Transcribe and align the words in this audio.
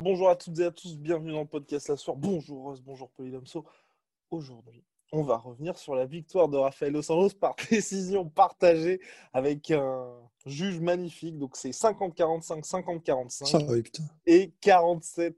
Bonjour 0.00 0.28
à 0.28 0.34
toutes 0.34 0.58
et 0.58 0.64
à 0.64 0.72
tous, 0.72 0.96
bienvenue 0.96 1.30
dans 1.30 1.42
le 1.42 1.46
podcast 1.46 1.88
La 1.88 1.96
Soir. 1.96 2.16
Bonjour 2.16 2.64
Rose, 2.64 2.82
bonjour 2.82 3.10
Polydomso. 3.10 3.64
Aujourd'hui, 4.32 4.82
on 5.12 5.22
va 5.22 5.36
revenir 5.36 5.78
sur 5.78 5.94
la 5.94 6.06
victoire 6.06 6.48
de 6.48 6.56
Rafael 6.56 6.92
Dos 6.92 7.10
Anjos 7.10 7.36
par 7.38 7.54
décision 7.70 8.28
partagée 8.28 9.00
avec 9.32 9.70
un 9.70 10.12
juge 10.46 10.80
magnifique. 10.80 11.38
Donc 11.38 11.56
c'est 11.56 11.70
50-45, 11.70 12.66
50-45 12.66 14.04
et 14.26 14.52
47-48. 14.62 15.32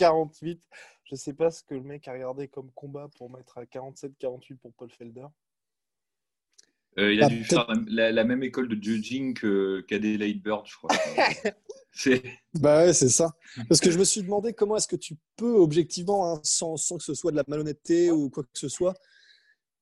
Je 1.04 1.14
ne 1.16 1.18
sais 1.18 1.34
pas 1.34 1.50
ce 1.50 1.62
que 1.62 1.74
le 1.74 1.82
mec 1.82 2.08
a 2.08 2.12
regardé 2.12 2.48
comme 2.48 2.70
combat 2.72 3.08
pour 3.16 3.30
mettre 3.30 3.58
à 3.58 3.64
47-48 3.64 4.56
pour 4.56 4.72
Paul 4.72 4.90
Felder. 4.90 5.26
Euh, 6.98 7.12
il 7.12 7.22
a 7.22 7.28
bah, 7.28 7.34
dû 7.34 7.44
faire 7.44 7.66
la, 7.88 8.24
même 8.24 8.42
école 8.42 8.68
de 8.68 8.82
judging 8.82 9.34
qu'Adelaide 9.34 10.42
Bird, 10.42 10.66
je 10.66 10.76
crois. 10.76 10.90
bah 12.54 12.84
ouais, 12.84 12.92
c'est 12.92 13.08
ça. 13.08 13.32
Parce 13.68 13.80
que 13.80 13.90
je 13.90 13.98
me 13.98 14.04
suis 14.04 14.22
demandé 14.22 14.52
comment 14.52 14.76
est-ce 14.76 14.88
que 14.88 14.96
tu 14.96 15.16
peux 15.36 15.54
objectivement, 15.54 16.32
hein, 16.32 16.40
sans, 16.42 16.76
sans, 16.76 16.98
que 16.98 17.04
ce 17.04 17.14
soit 17.14 17.30
de 17.30 17.36
la 17.36 17.44
malhonnêteté 17.46 18.10
ou 18.10 18.30
quoi 18.30 18.42
que 18.42 18.58
ce 18.58 18.68
soit, 18.68 18.94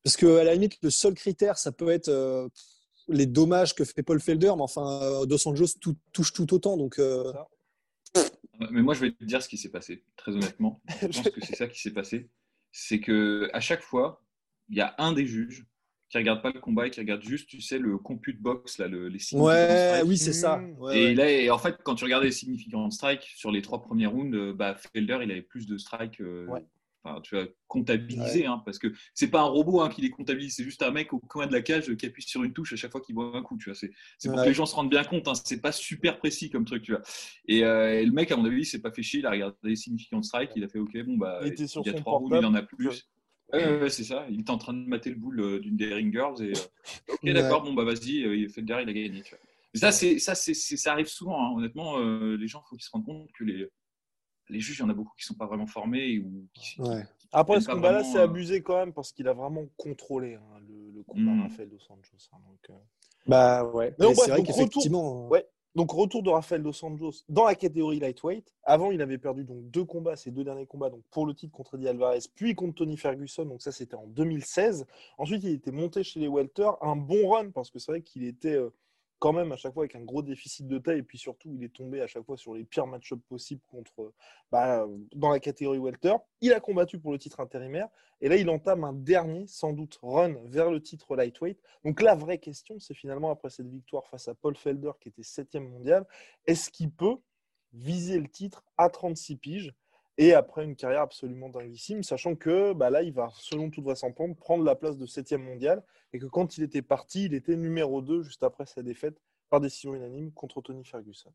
parce 0.03 0.17
que 0.17 0.37
à 0.37 0.43
la 0.43 0.53
limite, 0.53 0.77
le 0.81 0.89
seul 0.89 1.13
critère, 1.13 1.57
ça 1.57 1.71
peut 1.71 1.89
être 1.89 2.09
euh, 2.09 2.47
les 3.07 3.25
dommages 3.25 3.73
que 3.73 3.85
fait 3.85 4.03
Paul 4.03 4.19
Felder, 4.19 4.53
mais 4.55 4.61
enfin, 4.61 5.01
euh, 5.01 5.25
Dos 5.25 5.47
Anjos 5.47 5.77
tout, 5.79 5.95
touche 6.11 6.33
tout 6.33 6.53
autant. 6.53 6.77
Donc, 6.77 6.99
euh, 6.99 7.31
Mais 8.69 8.81
moi, 8.81 8.93
je 8.93 9.01
vais 9.01 9.11
te 9.11 9.23
dire 9.23 9.41
ce 9.41 9.47
qui 9.47 9.57
s'est 9.57 9.69
passé, 9.69 10.03
très 10.17 10.33
honnêtement. 10.33 10.81
Je 11.01 11.07
pense 11.07 11.29
que 11.31 11.45
c'est 11.45 11.55
ça 11.55 11.67
qui 11.67 11.79
s'est 11.79 11.93
passé. 11.93 12.29
C'est 12.71 12.99
que 12.99 13.49
à 13.53 13.61
chaque 13.61 13.81
fois, 13.81 14.25
il 14.69 14.77
y 14.77 14.81
a 14.81 14.93
un 14.97 15.13
des 15.13 15.25
juges 15.25 15.65
qui 16.13 16.19
regarde 16.19 16.43
pas 16.43 16.51
le 16.51 16.59
combat 16.59 16.85
et 16.85 16.91
qui 16.91 16.99
regarde 16.99 17.23
juste, 17.23 17.49
tu 17.49 17.59
sais, 17.59 17.79
le 17.79 17.97
compute 17.97 18.39
box, 18.39 18.77
là, 18.77 18.87
le, 18.87 19.07
les 19.07 19.17
signes. 19.17 19.39
Ouais, 19.39 20.01
oui, 20.05 20.15
c'est 20.15 20.31
ça. 20.31 20.57
Mmh. 20.57 20.91
et 20.93 21.15
là, 21.15 21.31
et 21.31 21.49
en 21.49 21.57
fait, 21.57 21.77
quand 21.83 21.95
tu 21.95 22.03
regardais 22.03 22.27
les 22.27 22.31
significants 22.31 22.87
de 22.87 22.93
strike 22.93 23.23
sur 23.35 23.51
les 23.51 23.63
trois 23.63 23.81
premiers 23.81 24.05
rounds, 24.05 24.37
euh, 24.37 24.53
bah, 24.53 24.75
Felder, 24.75 25.17
il 25.23 25.31
avait 25.31 25.41
plus 25.41 25.65
de 25.65 25.75
strike. 25.75 26.21
Euh, 26.21 26.45
enfin, 27.03 27.19
tu 27.21 27.35
as 27.35 27.47
comptabilisé, 27.67 28.45
hein, 28.45 28.61
parce 28.63 28.77
que 28.77 28.93
c'est 29.15 29.31
pas 29.31 29.41
un 29.41 29.47
robot 29.47 29.81
hein, 29.81 29.89
qui 29.89 30.01
les 30.01 30.11
comptabilise, 30.11 30.55
c'est 30.55 30.63
juste 30.63 30.83
un 30.83 30.91
mec 30.91 31.13
au 31.13 31.19
coin 31.19 31.47
de 31.47 31.51
la 31.51 31.63
cage 31.63 31.95
qui 31.95 32.05
appuie 32.05 32.21
sur 32.21 32.43
une 32.43 32.53
touche 32.53 32.73
à 32.73 32.75
chaque 32.75 32.91
fois 32.91 33.01
qu'il 33.01 33.15
voit 33.15 33.35
un 33.35 33.41
coup. 33.41 33.57
Tu 33.57 33.71
vois, 33.71 33.75
c'est, 33.75 33.89
pour 34.29 34.39
que 34.39 34.47
les 34.47 34.53
gens 34.53 34.67
se 34.67 34.75
rendent 34.75 34.91
bien 34.91 35.03
compte. 35.03 35.27
Hein, 35.27 35.33
c'est 35.43 35.61
pas 35.61 35.71
super 35.71 36.19
précis 36.19 36.51
comme 36.51 36.65
truc, 36.65 36.83
tu 36.83 36.91
vois. 36.91 37.01
Et, 37.47 37.63
euh, 37.63 38.05
le 38.05 38.11
mec, 38.11 38.31
à 38.31 38.37
mon 38.37 38.45
avis, 38.45 38.61
il 38.61 38.65
s'est 38.65 38.81
pas 38.81 38.91
fait 38.91 39.01
chier. 39.01 39.21
Il 39.21 39.25
a 39.25 39.31
regardé 39.31 39.57
les 39.63 39.75
significants 39.75 40.19
de 40.19 40.25
strike. 40.25 40.51
Il 40.55 40.63
a 40.63 40.67
fait 40.67 40.77
OK, 40.77 40.95
bon 41.07 41.17
bah, 41.17 41.39
il, 41.43 41.59
y 41.59 41.89
a 41.89 41.93
trois 41.93 42.19
rounds, 42.19 42.37
il 42.39 42.45
en 42.45 42.53
a 42.53 42.61
plus. 42.61 43.09
Ouais, 43.53 43.89
c'est 43.89 44.03
ça. 44.03 44.25
Il 44.29 44.39
est 44.39 44.49
en 44.49 44.57
train 44.57 44.73
de 44.73 44.85
mater 44.87 45.09
le 45.11 45.15
boule 45.15 45.39
euh, 45.39 45.59
d'une 45.59 45.77
Daring 45.77 46.11
Girls 46.11 46.41
et 46.41 46.53
euh, 46.53 47.13
ok, 47.13 47.33
d'accord, 47.33 47.61
bon 47.61 47.73
bah 47.73 47.83
vas-y, 47.83 48.23
euh, 48.23 48.35
il 48.35 48.49
fait 48.49 48.61
derrière, 48.61 48.87
il 48.87 48.89
a 48.89 48.93
gagné. 48.93 49.21
Tu 49.21 49.35
vois. 49.35 49.39
ça, 49.75 49.91
c'est 49.91 50.19
ça, 50.19 50.35
c'est 50.35 50.53
ça 50.53 50.93
arrive 50.93 51.07
souvent. 51.07 51.39
Hein. 51.39 51.57
Honnêtement, 51.57 51.99
les 51.99 52.47
gens, 52.47 52.63
il 52.65 52.69
faut 52.69 52.75
qu'ils 52.75 52.85
se 52.85 52.91
rendent 52.91 53.05
compte 53.05 53.31
que 53.31 53.43
les 53.43 53.67
les 54.49 54.59
juges, 54.59 54.77
il 54.77 54.81
y 54.81 54.83
en 54.83 54.89
a 54.89 54.93
beaucoup 54.93 55.13
qui 55.17 55.25
sont 55.25 55.35
pas 55.35 55.45
vraiment 55.45 55.67
formés 55.67 56.19
ou 56.19 56.47
qui, 56.53 56.79
ouais. 56.81 57.03
Après, 57.31 57.59
ce 57.61 57.67
combat-là, 57.67 58.03
c'est 58.03 58.19
abusé 58.19 58.61
quand 58.61 58.77
même 58.77 58.93
parce 58.93 59.11
qu'il 59.11 59.27
a 59.27 59.33
vraiment 59.33 59.65
contrôlé 59.77 60.35
hein, 60.35 60.59
le, 60.67 61.01
combat 61.03 61.31
mmh. 61.31 61.41
Rafael 61.41 61.69
Dos 61.69 61.79
Anjos. 61.89 62.29
Hein, 62.31 62.37
donc, 62.45 62.77
Bah 63.25 63.63
ouais. 63.63 63.95
Mais, 63.99 64.13
c'est 64.13 64.29
vrai 64.29 64.43
qu'effectivement. 64.43 65.27
Ouais, 65.29 65.47
donc, 65.75 65.91
retour 65.91 66.21
de 66.21 66.29
Rafael 66.29 66.61
Dos 66.61 66.85
Anjos 66.85 67.23
dans 67.29 67.45
la 67.45 67.55
catégorie 67.55 67.99
lightweight. 67.99 68.53
Avant, 68.63 68.91
il 68.91 69.01
avait 69.01 69.17
perdu 69.17 69.43
donc 69.43 69.69
deux 69.71 69.85
combats, 69.85 70.15
ses 70.15 70.29
deux 70.29 70.43
derniers 70.43 70.67
combats, 70.67 70.91
donc 70.91 71.01
pour 71.09 71.25
le 71.25 71.33
titre 71.33 71.51
contre 71.51 71.75
Eddie 71.75 71.87
Alvarez, 71.87 72.19
puis 72.35 72.53
contre 72.53 72.75
Tony 72.75 72.95
Ferguson. 72.95 73.45
Donc, 73.45 73.63
ça, 73.63 73.71
c'était 73.71 73.95
en 73.95 74.05
2016. 74.05 74.85
Ensuite, 75.17 75.43
il 75.43 75.53
était 75.53 75.71
monté 75.71 76.03
chez 76.03 76.19
les 76.19 76.27
Welter. 76.27 76.69
Un 76.81 76.95
bon 76.95 77.29
run, 77.29 77.49
parce 77.49 77.71
que 77.71 77.79
c'est 77.79 77.91
vrai 77.91 78.01
qu'il 78.01 78.23
était 78.25 78.55
euh, 78.55 78.69
quand 79.23 79.31
même 79.31 79.53
à 79.53 79.55
chaque 79.55 79.73
fois 79.73 79.83
avec 79.83 79.95
un 79.95 80.03
gros 80.03 80.21
déficit 80.21 80.67
de 80.67 80.77
taille 80.79 80.99
et 80.99 81.03
puis 81.03 81.17
surtout 81.17 81.49
il 81.49 81.63
est 81.63 81.73
tombé 81.73 82.01
à 82.01 82.07
chaque 82.07 82.25
fois 82.25 82.35
sur 82.35 82.55
les 82.55 82.65
pires 82.65 82.87
match-ups 82.87 83.23
possibles 83.29 83.61
contre 83.69 84.11
bah, 84.51 84.85
dans 85.15 85.29
la 85.29 85.39
catégorie 85.39 85.79
welter. 85.79 86.15
Il 86.41 86.51
a 86.51 86.59
combattu 86.59 86.99
pour 86.99 87.13
le 87.13 87.17
titre 87.17 87.39
intérimaire 87.39 87.87
et 88.19 88.27
là 88.27 88.35
il 88.35 88.49
entame 88.49 88.83
un 88.83 88.91
dernier 88.91 89.47
sans 89.47 89.71
doute 89.71 89.97
run 90.01 90.35
vers 90.47 90.69
le 90.69 90.81
titre 90.81 91.15
lightweight. 91.15 91.57
Donc 91.85 92.01
la 92.01 92.15
vraie 92.15 92.37
question 92.37 92.77
c'est 92.79 92.95
finalement 92.95 93.31
après 93.31 93.49
cette 93.49 93.69
victoire 93.69 94.05
face 94.07 94.27
à 94.27 94.35
Paul 94.35 94.57
Felder 94.57 94.91
qui 94.99 95.07
était 95.07 95.23
septième 95.23 95.69
mondial, 95.69 96.05
est-ce 96.45 96.69
qu'il 96.69 96.91
peut 96.91 97.15
viser 97.71 98.19
le 98.19 98.27
titre 98.27 98.65
à 98.77 98.89
36 98.89 99.37
piges 99.37 99.73
et 100.17 100.33
après 100.33 100.63
une 100.63 100.75
carrière 100.75 101.01
absolument 101.01 101.49
dinguissime, 101.49 102.03
sachant 102.03 102.35
que 102.35 102.73
bah 102.73 102.89
là, 102.89 103.01
il 103.01 103.13
va, 103.13 103.31
selon 103.35 103.69
toute 103.69 103.83
vraisemblance, 103.83 104.37
prendre 104.37 104.63
la 104.63 104.75
place 104.75 104.97
de 104.97 105.05
7 105.05 105.33
mondial, 105.33 105.83
et 106.13 106.19
que 106.19 106.25
quand 106.25 106.57
il 106.57 106.63
était 106.63 106.81
parti, 106.81 107.25
il 107.25 107.33
était 107.33 107.55
numéro 107.55 108.01
2 108.01 108.23
juste 108.23 108.43
après 108.43 108.65
sa 108.65 108.83
défaite 108.83 109.19
par 109.49 109.59
décision 109.59 109.95
unanime 109.95 110.31
contre 110.31 110.61
Tony 110.61 110.83
Ferguson. 110.83 111.33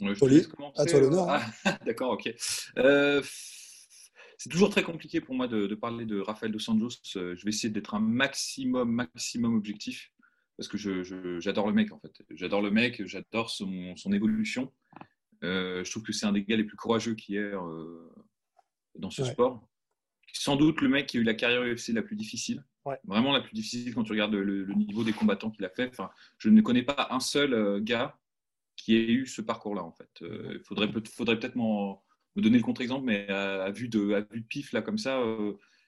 je 0.00 0.80
à 0.80 0.84
toi 0.84 1.00
l'honneur. 1.00 1.30
Hein. 1.30 1.40
Ah, 1.64 1.78
d'accord, 1.86 2.12
ok. 2.12 2.34
Euh, 2.78 3.22
c'est 4.38 4.50
toujours 4.50 4.70
très 4.70 4.82
compliqué 4.82 5.20
pour 5.20 5.34
moi 5.34 5.48
de, 5.48 5.74
parler 5.74 6.04
de 6.04 6.20
Rafael 6.20 6.52
Dos 6.52 6.70
Anjos. 6.70 6.90
Euh, 7.16 7.34
je 7.34 7.44
vais 7.44 7.50
essayer 7.50 7.70
d'être 7.70 7.94
un 7.94 8.00
maximum, 8.00 8.90
maximum 8.90 9.54
objectif 9.54 10.12
parce 10.56 10.68
que 10.68 10.78
j'adore 11.40 11.66
le 11.66 11.74
mec 11.74 11.92
en 11.92 11.98
fait. 11.98 12.12
J'adore 12.30 12.62
le 12.62 12.70
mec, 12.70 13.04
j'adore 13.06 13.50
son, 13.50 13.94
son, 13.96 14.12
évolution. 14.12 14.72
Euh, 15.42 15.84
je 15.84 15.90
trouve 15.90 16.02
que 16.02 16.12
c'est 16.12 16.26
un 16.26 16.32
des 16.32 16.42
gars 16.42 16.56
les 16.56 16.64
plus 16.64 16.76
courageux 16.76 17.14
qui 17.14 17.36
est 17.36 17.40
euh, 17.54 18.10
dans 18.94 19.10
ce 19.10 19.24
sport. 19.24 19.66
Sans 20.32 20.56
doute 20.56 20.80
le 20.80 20.88
mec 20.88 21.06
qui 21.06 21.18
a 21.18 21.20
eu 21.20 21.24
la 21.24 21.34
carrière 21.34 21.62
UFC 21.62 21.88
la 21.88 22.02
plus 22.02 22.16
difficile. 22.16 22.64
Vraiment 23.04 23.32
la 23.32 23.40
plus 23.40 23.54
difficile 23.54 23.94
quand 23.94 24.04
tu 24.04 24.12
regardes 24.12 24.34
le, 24.34 24.72
niveau 24.74 25.02
des 25.02 25.12
combattants 25.12 25.50
qu'il 25.50 25.64
a 25.64 25.70
fait. 25.70 25.88
Enfin, 25.88 26.10
je 26.38 26.48
ne 26.48 26.60
connais 26.60 26.84
pas 26.84 27.08
un 27.10 27.20
seul 27.20 27.52
euh, 27.52 27.80
gars 27.80 28.16
qui 28.76 28.94
ait 28.94 29.10
eu 29.10 29.26
ce 29.26 29.40
parcours-là 29.40 29.82
en 29.82 29.92
fait. 29.92 30.10
Il 30.20 30.60
faudrait, 30.64 30.88
faudrait 31.12 31.38
peut-être 31.38 31.56
me 31.56 31.94
donner 32.40 32.58
le 32.58 32.62
contre-exemple, 32.62 33.06
mais 33.06 33.26
à, 33.28 33.70
vue 33.70 33.88
de, 33.88 34.12
à 34.12 34.20
vue 34.20 34.42
de 34.42 34.46
pif 34.46 34.72
là 34.72 34.82
comme 34.82 34.98
ça, 34.98 35.18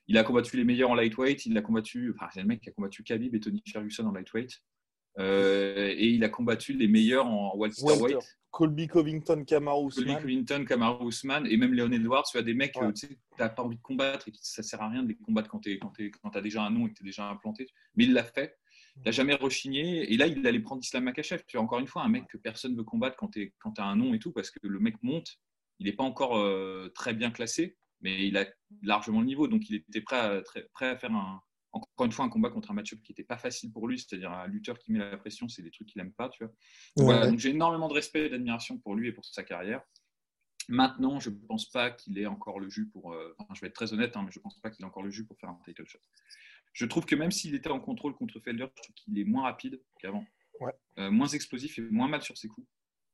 il 0.07 0.17
a 0.17 0.25
combattu 0.25 0.57
les 0.57 0.65
meilleurs 0.65 0.91
en 0.91 0.95
lightweight. 0.95 1.45
Il 1.45 1.57
a 1.59 1.61
combattu, 1.61 2.15
enfin 2.15 2.29
c'est 2.33 2.41
le 2.41 2.47
mec 2.47 2.63
qui 2.63 2.71
a 2.71 2.73
combattu 2.73 3.05
Khabib 3.05 3.35
et 3.35 3.41
Tony 3.41 3.63
Ferguson 3.71 4.07
en 4.07 4.13
lightweight. 4.13 4.63
Et 5.19 6.07
il 6.09 6.23
a 6.25 6.29
combattu 6.29 6.73
les 6.73 6.89
meilleurs 6.89 7.27
en 7.27 7.57
welterweight. 7.57 8.19
Colby 8.51 8.89
Covington, 8.89 9.45
Kamaru 9.45 9.89
Usman. 9.89 10.07
Colby 10.07 10.21
Covington, 10.23 10.65
Kamaru 10.65 11.09
Usman 11.09 11.47
et 11.47 11.57
même 11.57 11.75
Leon 11.75 11.93
Edwards. 11.93 12.25
Tu 12.31 12.39
as 12.39 12.43
des 12.43 12.55
mecs, 12.55 12.73
tu 12.73 12.81
sais, 12.95 13.19
n'as 13.39 13.49
pas 13.49 13.63
envie 13.63 13.77
de 13.77 13.83
combattre 13.83 14.29
et 14.29 14.33
ça 14.41 14.63
sert 14.63 14.81
à 14.83 14.89
rien 14.89 15.03
de 15.03 15.09
les 15.09 15.17
combattre 15.17 15.49
quand 15.49 15.61
tu 15.61 15.79
as 16.35 16.41
déjà 16.41 16.65
un 16.65 16.71
nom 16.71 16.87
et 16.87 16.91
que 16.91 16.95
tu 16.95 17.03
es 17.03 17.07
déjà 17.07 17.29
implanté. 17.29 17.69
Mais 17.95 18.05
il 18.05 18.13
l'a 18.13 18.25
fait. 18.25 18.57
Il 18.97 19.03
n'a 19.05 19.11
jamais 19.11 19.35
rechigné. 19.35 20.13
Et 20.13 20.17
là, 20.17 20.27
il 20.27 20.45
allait 20.47 20.61
prendre 20.61 20.83
Islam 20.83 21.05
Makachev. 21.05 21.43
Tu 21.47 21.57
as 21.57 21.61
encore 21.61 21.79
une 21.79 21.87
fois 21.87 22.03
un 22.03 22.09
mec 22.09 22.27
que 22.27 22.37
personne 22.37 22.73
ne 22.73 22.79
veut 22.79 22.85
combattre 22.85 23.17
quand 23.17 23.29
tu 23.29 23.53
as 23.77 23.85
un 23.85 23.97
nom 23.97 24.15
et 24.15 24.19
tout 24.19 24.33
parce 24.33 24.51
que 24.51 24.59
le 24.63 24.81
mec 24.81 24.97
monte. 25.03 25.39
Il 25.79 25.87
n'est 25.87 25.93
pas 25.93 26.03
encore 26.03 26.37
euh, 26.37 26.91
très 26.93 27.15
bien 27.15 27.31
classé, 27.31 27.77
mais 28.01 28.27
il 28.27 28.37
a 28.37 28.47
largement 28.83 29.21
le 29.21 29.27
niveau. 29.27 29.47
Donc, 29.47 29.71
il 29.71 29.77
était 29.77 30.01
prêt 30.01 30.17
à, 30.17 30.43
très, 30.43 30.65
prêt 30.73 30.89
à 30.89 30.97
faire 30.97 31.13
un, 31.13 31.41
encore 31.73 32.07
une 32.07 32.13
fois, 32.13 32.25
un 32.25 32.29
combat 32.29 32.51
contre 32.51 32.71
un 32.71 32.75
match-up 32.75 33.01
qui 33.03 33.13
n'était 33.13 33.25
pas 33.25 33.39
facile 33.39 33.73
pour 33.73 33.89
lui, 33.89 33.99
c'est-à-dire 33.99 34.33
un 34.33 34.47
lutteur 34.47 34.79
qui 34.79 34.93
met 34.93 34.99
la 34.99 35.17
pression, 35.19 35.49
c'est 35.49 35.63
des 35.63 35.71
trucs 35.71 35.89
qu'il 35.89 36.01
n'aime 36.01 36.13
pas. 36.13 36.29
Tu 36.31 36.45
vois. 36.97 37.27
donc 37.27 37.39
j'ai 37.39 37.51
énormément 37.51 37.89
de 37.89 37.95
respect 37.95 38.27
et 38.27 38.29
d'admiration 38.29 38.79
pour 38.79 38.95
lui 38.95 39.09
et 39.09 39.13
pour 39.13 39.25
sa 39.25 39.43
carrière. 39.43 39.83
Maintenant, 40.69 41.19
je 41.19 41.31
ne 41.31 41.35
pense 41.35 41.71
pas 41.71 41.91
qu'il 41.91 42.19
ait 42.19 42.27
encore 42.27 42.61
le 42.61 42.69
jus 42.69 42.89
pour. 42.89 43.15
Euh, 43.15 43.35
je 43.55 43.61
vais 43.61 43.69
être 43.69 43.75
très 43.75 43.93
honnête, 43.95 44.17
hein, 44.17 44.23
mais 44.25 44.31
je 44.31 44.39
ne 44.39 44.43
pense 44.43 44.59
pas 44.61 44.71
qu'il 44.71 44.85
ait 44.85 44.89
encore 44.89 45.03
le 45.03 45.11
jus 45.11 45.25
pour 45.25 45.39
faire 45.39 45.49
un 45.49 45.59
title 45.65 45.87
shot. 45.87 45.99
Je 46.75 46.85
trouve 46.85 47.07
que 47.07 47.17
même 47.17 47.31
s'il 47.31 47.55
était 47.55 47.71
en 47.71 47.81
contrôle 47.81 48.15
contre 48.15 48.39
Felder, 48.41 48.67
je 48.77 48.83
trouve 48.83 48.95
qu'il 48.95 49.19
est 49.19 49.25
moins 49.25 49.45
rapide 49.45 49.81
qu'avant, 49.99 50.27
euh, 50.99 51.11
moins 51.11 51.29
explosif 51.29 51.79
et 51.79 51.83
moins 51.83 52.09
mal 52.09 52.23
sur 52.23 52.37
ses 52.37 52.49
coups. 52.49 52.67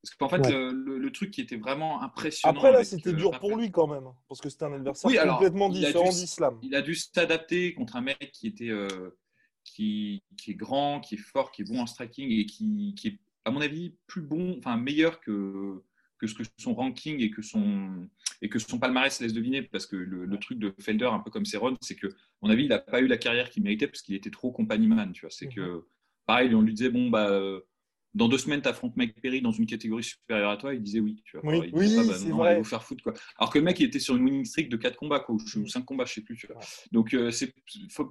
Parce 0.04 0.16
qu'en 0.16 0.28
fait, 0.28 0.50
le, 0.52 1.10
truc 1.10 1.30
qui 1.30 1.40
était 1.40 1.56
vraiment 1.56 2.02
impressionnant. 2.02 2.54
Après, 2.54 2.72
là, 2.72 2.84
c'était 2.84 3.10
euh, 3.10 3.14
dur 3.14 3.30
pour 3.38 3.56
lui 3.56 3.70
quand 3.70 3.86
même, 3.86 4.04
parce 4.28 4.40
que 4.40 4.48
c'était 4.50 4.64
un 4.64 4.72
adversaire 4.74 5.26
complètement 5.32 5.68
différent 5.70 6.10
d'Islam. 6.10 6.58
Il 6.62 6.74
a 6.74 6.82
dû 6.82 6.94
s'adapter 6.94 7.72
contre 7.74 7.96
un 7.96 8.02
mec 8.02 8.30
qui, 8.32 8.48
était, 8.48 8.68
euh, 8.68 9.16
qui, 9.64 10.22
qui, 10.36 10.50
est 10.50 10.54
grand, 10.54 11.00
qui 11.00 11.14
est 11.14 11.18
fort, 11.18 11.52
qui 11.52 11.62
est 11.62 11.64
bon 11.64 11.80
en 11.80 11.86
striking 11.86 12.30
et 12.30 12.44
qui, 12.44 12.94
qui 12.98 13.08
est, 13.08 13.18
à 13.46 13.50
mon 13.50 13.60
avis, 13.60 13.96
plus 14.06 14.20
bon, 14.20 14.56
enfin 14.58 14.76
meilleur 14.76 15.20
que, 15.20 15.82
que 16.18 16.26
ce 16.26 16.34
que 16.34 16.42
son 16.58 16.74
ranking 16.74 17.20
et 17.20 17.30
que 17.30 17.40
son, 17.40 18.08
et 18.42 18.48
que 18.50 18.58
son 18.58 18.78
palmarès 18.78 19.20
laisse 19.20 19.32
deviner. 19.32 19.62
Parce 19.62 19.86
que 19.86 19.96
le, 19.96 20.38
truc 20.38 20.58
de 20.58 20.74
Felder, 20.80 21.06
un 21.06 21.20
peu 21.20 21.30
comme 21.30 21.46
Cerrone, 21.46 21.76
c'est 21.80 21.96
que, 21.96 22.08
à 22.08 22.10
mon 22.42 22.50
avis, 22.50 22.64
il 22.64 22.68
n'a 22.68 22.78
pas 22.78 23.00
eu 23.00 23.06
la 23.06 23.16
carrière 23.16 23.48
qu'il 23.48 23.62
méritait 23.62 23.86
parce 23.86 24.02
qu'il 24.02 24.14
était 24.14 24.30
trop 24.30 24.52
compagnie 24.52 24.86
man. 24.86 25.12
Tu 25.12 25.22
vois, 25.22 25.30
c'est 25.30 25.46
mhm. 25.46 25.54
que, 25.54 25.86
pareil, 26.26 26.54
on 26.54 26.60
lui 26.60 26.74
disait, 26.74 26.90
bon, 26.90 27.08
bah 27.08 27.30
dans 28.14 28.28
deux 28.28 28.38
semaines, 28.38 28.62
tu 28.62 28.69
affrontes 28.69 28.96
Mike 28.96 29.20
Perry 29.20 29.43
dans 29.43 29.50
une 29.50 29.66
catégorie 29.66 30.05
supérieure 30.05 30.50
à 30.50 30.56
toi, 30.56 30.72
il 30.72 30.82
disait 30.82 31.00
oui. 31.00 31.20
Tu 31.25 31.37
vois. 31.37 31.58
Oui, 31.58 31.70
oui 31.72 31.96
bah, 31.96 32.14
c'est 32.14 32.28
vrai. 32.31 32.58
Il 32.58 32.64
faire 32.64 32.82
foutre. 32.82 33.02
Quoi. 33.02 33.14
Alors 33.38 33.52
que 33.52 33.58
le 33.58 33.64
mec, 33.64 33.81
il 33.81 33.87
était 33.87 33.99
sur 33.99 34.16
une 34.16 34.25
winning 34.25 34.44
streak 34.44 34.69
de 34.69 34.76
4 34.76 34.96
combats, 34.96 35.20
quoi, 35.20 35.34
ou 35.34 35.66
5 35.66 35.84
combats, 35.84 36.05
je 36.05 36.14
sais 36.14 36.20
plus. 36.20 36.37
Tu 36.37 36.46
vois. 36.46 36.61
Donc, 36.93 37.12
euh, 37.12 37.31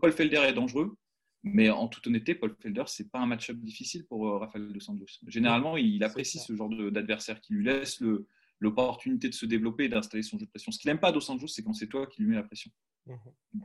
Paul 0.02 0.12
Felder 0.12 0.42
est 0.48 0.54
dangereux, 0.54 0.98
Mais 1.44 1.70
en 1.70 1.88
toute 1.88 2.06
honnêteté, 2.08 2.36
Paul 2.36 2.54
Felder, 2.62 2.84
c'est 2.88 3.10
pas 3.10 3.20
un 3.20 3.26
match-up 3.26 3.58
difficile 3.58 4.06
pour 4.06 4.28
euh, 4.28 4.38
Rafael 4.40 4.72
Dos 4.74 4.80
Santos. 4.82 5.06
Généralement, 5.28 5.78
il 5.78 6.04
apprécie 6.04 6.40
ce 6.40 6.54
genre 6.54 6.70
d'adversaire 6.92 7.40
qui 7.40 7.54
lui 7.54 7.64
laisse 7.64 8.04
l'opportunité 8.64 9.30
de 9.30 9.34
se 9.34 9.46
développer 9.46 9.86
et 9.86 9.90
d'installer 9.90 10.24
son 10.24 10.40
jeu 10.40 10.46
de 10.46 10.50
pression. 10.50 10.72
Ce 10.72 10.80
qu'il 10.80 10.90
n'aime 10.90 11.00
pas 11.00 11.12
Dos 11.12 11.22
Santos, 11.22 11.48
c'est 11.48 11.64
quand 11.64 11.74
c'est 11.74 11.88
toi 11.88 12.08
qui 12.08 12.22
lui 12.22 12.30
mets 12.30 12.36
la 12.36 12.44
pression. 12.44 12.72
Mhm. 13.06 13.18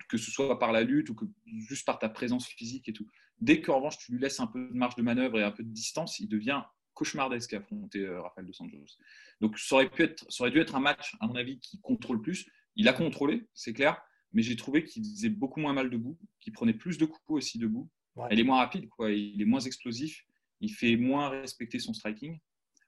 Que 0.08 0.18
ce 0.18 0.30
soit 0.30 0.58
par 0.58 0.72
la 0.72 0.82
lutte 0.82 1.08
ou 1.10 1.14
que 1.14 1.24
juste 1.46 1.86
par 1.86 1.98
ta 1.98 2.08
présence 2.08 2.46
physique 2.46 2.88
et 2.88 2.92
tout. 2.92 3.06
Dès 3.40 3.60
qu'en 3.60 3.76
revanche, 3.76 3.98
tu 3.98 4.12
lui 4.12 4.20
laisses 4.20 4.40
un 4.40 4.48
peu 4.48 4.68
de 4.68 4.74
marge 4.74 4.96
de 4.96 5.02
manœuvre 5.02 5.38
et 5.38 5.44
un 5.44 5.52
peu 5.52 5.62
de 5.62 5.68
distance, 5.70 6.18
il 6.18 6.28
devient 6.28 6.62
cauchemardesque 6.94 7.54
à 7.54 7.58
affronter 7.58 8.00
euh, 8.00 8.20
Rafael 8.20 8.44
Dos 8.44 8.52
Santos. 8.52 8.98
Donc 9.40 9.56
ça 9.56 9.76
aurait, 9.76 9.88
pu 9.88 10.02
être, 10.02 10.26
ça 10.30 10.42
aurait 10.42 10.50
dû 10.50 10.58
être 10.58 10.74
un 10.74 10.80
match, 10.80 11.14
à 11.20 11.28
mon 11.28 11.36
avis, 11.36 11.60
qui 11.60 11.80
contrôle 11.80 12.20
plus. 12.20 12.50
Il 12.74 12.88
a 12.88 12.92
contrôlé, 12.92 13.46
c'est 13.54 13.72
clair, 13.72 14.02
mais 14.32 14.42
j'ai 14.42 14.56
trouvé 14.56 14.84
qu'il 14.84 15.04
faisait 15.04 15.30
beaucoup 15.30 15.60
moins 15.60 15.72
mal 15.72 15.90
debout, 15.90 16.18
qu'il 16.40 16.52
prenait 16.52 16.74
plus 16.74 16.98
de 16.98 17.06
coups 17.06 17.30
aussi 17.30 17.58
debout. 17.58 17.88
Il 18.32 18.40
est 18.40 18.44
moins 18.44 18.58
rapide, 18.58 18.88
quoi. 18.88 19.12
il 19.12 19.40
est 19.40 19.44
moins 19.44 19.60
explosif, 19.60 20.26
il 20.60 20.72
fait 20.72 20.96
moins 20.96 21.28
respecter 21.28 21.78
son 21.78 21.94
striking. 21.94 22.40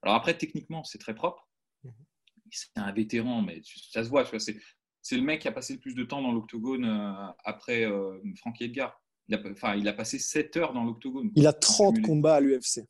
Alors 0.02 0.16
après, 0.16 0.36
techniquement, 0.36 0.82
c'est 0.82 0.98
très 0.98 1.14
propre. 1.14 1.49
C'est 2.50 2.76
un 2.76 2.92
vétéran, 2.92 3.42
mais 3.42 3.60
ça 3.92 4.02
se 4.02 4.08
voit. 4.08 4.24
C'est 5.02 5.16
le 5.16 5.22
mec 5.22 5.42
qui 5.42 5.48
a 5.48 5.52
passé 5.52 5.74
le 5.74 5.78
plus 5.78 5.94
de 5.94 6.02
temps 6.02 6.20
dans 6.20 6.32
l'octogone 6.32 6.84
euh, 6.84 7.32
après 7.44 7.84
euh, 7.84 8.18
Frankie 8.36 8.64
Edgar. 8.64 9.00
Il 9.28 9.36
a, 9.36 9.42
enfin, 9.52 9.76
il 9.76 9.86
a 9.86 9.92
passé 9.92 10.18
7 10.18 10.56
heures 10.56 10.72
dans 10.72 10.84
l'octogone. 10.84 11.30
Il 11.36 11.46
a 11.46 11.52
30 11.52 12.02
combats 12.02 12.34
à 12.36 12.40
l'UFC. 12.40 12.80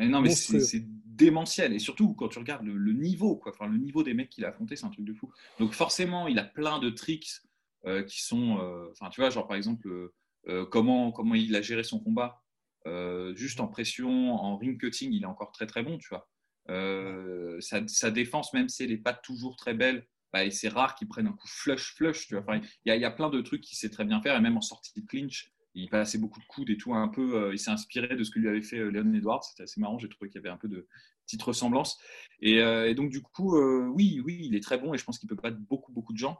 Non, 0.00 0.20
mais 0.20 0.30
c'est 0.30 0.84
démentiel. 0.84 1.72
Et 1.72 1.78
surtout, 1.78 2.14
quand 2.14 2.28
tu 2.28 2.38
regardes 2.38 2.66
le, 2.66 2.92
niveau, 2.92 3.36
quoi. 3.36 3.52
Enfin, 3.52 3.66
le 3.66 3.78
niveau 3.78 4.02
des 4.02 4.14
mecs 4.14 4.30
qu'il 4.30 4.44
a 4.44 4.48
affronté, 4.48 4.76
c'est 4.76 4.84
un 4.84 4.90
truc 4.90 5.04
de 5.04 5.14
fou. 5.14 5.30
Donc, 5.58 5.72
forcément, 5.72 6.26
il 6.26 6.38
a 6.38 6.44
plein 6.44 6.78
de 6.78 6.90
tricks 6.90 7.40
euh, 7.86 8.02
qui 8.02 8.22
sont. 8.22 8.58
Euh, 8.58 8.88
enfin, 8.90 9.10
tu 9.10 9.20
vois, 9.20 9.30
genre, 9.30 9.46
par 9.46 9.56
exemple, 9.56 10.10
euh, 10.48 10.66
comment, 10.66 11.12
comment 11.12 11.34
il 11.34 11.54
a 11.56 11.62
géré 11.62 11.84
son 11.84 12.00
combat. 12.00 12.42
juste 13.34 13.60
en 13.60 13.68
pression, 13.68 14.34
en 14.34 14.56
ring 14.56 14.78
cutting, 14.78 15.12
il 15.12 15.22
est 15.22 15.26
encore 15.26 15.52
très, 15.52 15.66
très 15.66 15.82
bon, 15.82 15.98
tu 15.98 16.08
vois. 16.08 16.28
Sa, 16.68 18.10
défense, 18.10 18.52
même 18.52 18.68
si 18.68 18.84
elle 18.84 18.90
n'est 18.90 18.96
pas 18.96 19.14
toujours 19.14 19.56
très 19.56 19.74
belle, 19.74 20.06
bah, 20.32 20.50
c'est 20.50 20.68
rare 20.68 20.94
qu'il 20.96 21.08
prenne 21.08 21.28
un 21.28 21.32
coup 21.32 21.46
flush, 21.46 21.94
flush, 21.94 22.26
tu 22.26 22.34
vois. 22.34 22.42
Enfin, 22.42 22.60
il 22.84 22.88
y, 22.88 22.90
a, 22.90 22.96
y, 22.96 23.04
a 23.04 23.10
plein 23.10 23.30
de 23.30 23.40
trucs 23.40 23.60
qu'il 23.60 23.76
sait 23.76 23.90
très 23.90 24.04
bien 24.04 24.20
faire, 24.20 24.36
et 24.36 24.40
même 24.40 24.56
en 24.56 24.62
sortie 24.62 24.92
de 25.00 25.06
clinch 25.06 25.54
il 25.74 25.90
passait 25.90 26.18
beaucoup 26.18 26.40
de 26.40 26.44
coudes 26.46 26.70
et 26.70 26.76
tout, 26.76 26.94
un 26.94 27.08
peu, 27.08 27.34
euh, 27.36 27.52
il 27.52 27.58
s'est 27.58 27.70
inspiré 27.70 28.14
de 28.16 28.22
ce 28.22 28.30
que 28.30 28.38
lui 28.38 28.48
avait 28.48 28.62
fait 28.62 28.78
euh, 28.78 28.90
Léon 28.90 29.12
Edwards. 29.12 29.42
C'était 29.42 29.64
assez 29.64 29.80
marrant, 29.80 29.98
j'ai 29.98 30.08
trouvé 30.08 30.30
qu'il 30.30 30.40
y 30.40 30.44
avait 30.44 30.52
un 30.52 30.56
peu 30.56 30.68
de 30.68 30.86
petite 31.26 31.42
ressemblance. 31.42 31.98
Et, 32.40 32.60
euh, 32.60 32.94
donc, 32.94 33.10
du 33.10 33.20
coup, 33.22 33.58
oui, 33.58 34.20
oui, 34.24 34.40
il 34.42 34.54
est 34.54 34.62
très 34.62 34.78
bon 34.78 34.94
et 34.94 34.98
je 34.98 35.04
pense 35.04 35.18
qu'il 35.18 35.28
peut 35.28 35.34
battre 35.34 35.58
beaucoup, 35.58 35.92
beaucoup 35.92 36.12
de 36.12 36.18
gens. 36.18 36.38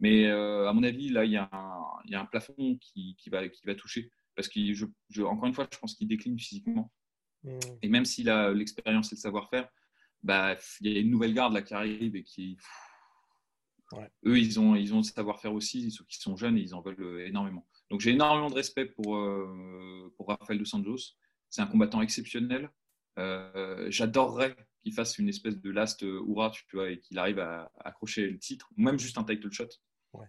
Mais 0.00 0.30
à 0.30 0.72
mon 0.72 0.82
avis, 0.84 1.08
là, 1.08 1.24
il 1.24 1.32
y 1.32 1.36
a 1.36 1.50
un, 1.50 2.24
plafond 2.26 2.78
qui, 2.80 3.16
va, 3.30 3.74
toucher. 3.74 4.12
Parce 4.36 4.48
que, 4.48 5.24
encore 5.24 5.46
une 5.46 5.54
fois, 5.54 5.66
je 5.72 5.78
pense 5.78 5.94
qu'il 5.94 6.06
décline 6.06 6.38
physiquement. 6.38 6.92
Mmh. 7.44 7.58
Et 7.82 7.88
même 7.88 8.04
s'il 8.04 8.28
a 8.30 8.50
l'expérience 8.52 9.12
et 9.12 9.16
le 9.16 9.20
savoir-faire, 9.20 9.68
bah, 10.22 10.56
il 10.80 10.92
y 10.92 10.96
a 10.96 11.00
une 11.00 11.10
nouvelle 11.10 11.34
garde 11.34 11.54
là 11.54 11.62
qui 11.62 11.74
arrive 11.74 12.16
et 12.16 12.22
qui. 12.22 12.56
Eux, 14.26 14.38
ils 14.38 14.60
ont, 14.60 14.74
ils 14.74 14.92
ont 14.92 14.98
le 14.98 15.02
savoir-faire 15.02 15.54
aussi, 15.54 15.90
ceux 15.90 16.04
qui 16.04 16.18
sont 16.18 16.36
jeunes 16.36 16.58
et 16.58 16.60
ils 16.60 16.74
en 16.74 16.82
veulent 16.82 17.22
énormément. 17.26 17.66
Donc 17.90 18.00
j'ai 18.00 18.10
énormément 18.10 18.50
de 18.50 18.54
respect 18.54 18.84
pour, 18.84 19.16
euh, 19.16 20.12
pour 20.16 20.28
Rafael 20.28 20.58
Dos 20.58 20.66
Santos. 20.66 21.14
C'est 21.48 21.62
un 21.62 21.66
combattant 21.66 22.02
exceptionnel. 22.02 22.70
Euh, 23.18 23.86
j'adorerais 23.90 24.54
qu'il 24.82 24.92
fasse 24.92 25.18
une 25.18 25.28
espèce 25.28 25.58
de 25.58 25.70
last 25.70 26.02
hurrah, 26.02 26.50
tu 26.50 26.64
vois, 26.74 26.90
et 26.90 27.00
qu'il 27.00 27.18
arrive 27.18 27.38
à, 27.38 27.72
accrocher 27.80 28.28
le 28.28 28.38
titre, 28.38 28.68
ou 28.76 28.82
même 28.82 28.98
juste 28.98 29.16
un 29.16 29.24
title 29.24 29.50
shot. 29.50 29.68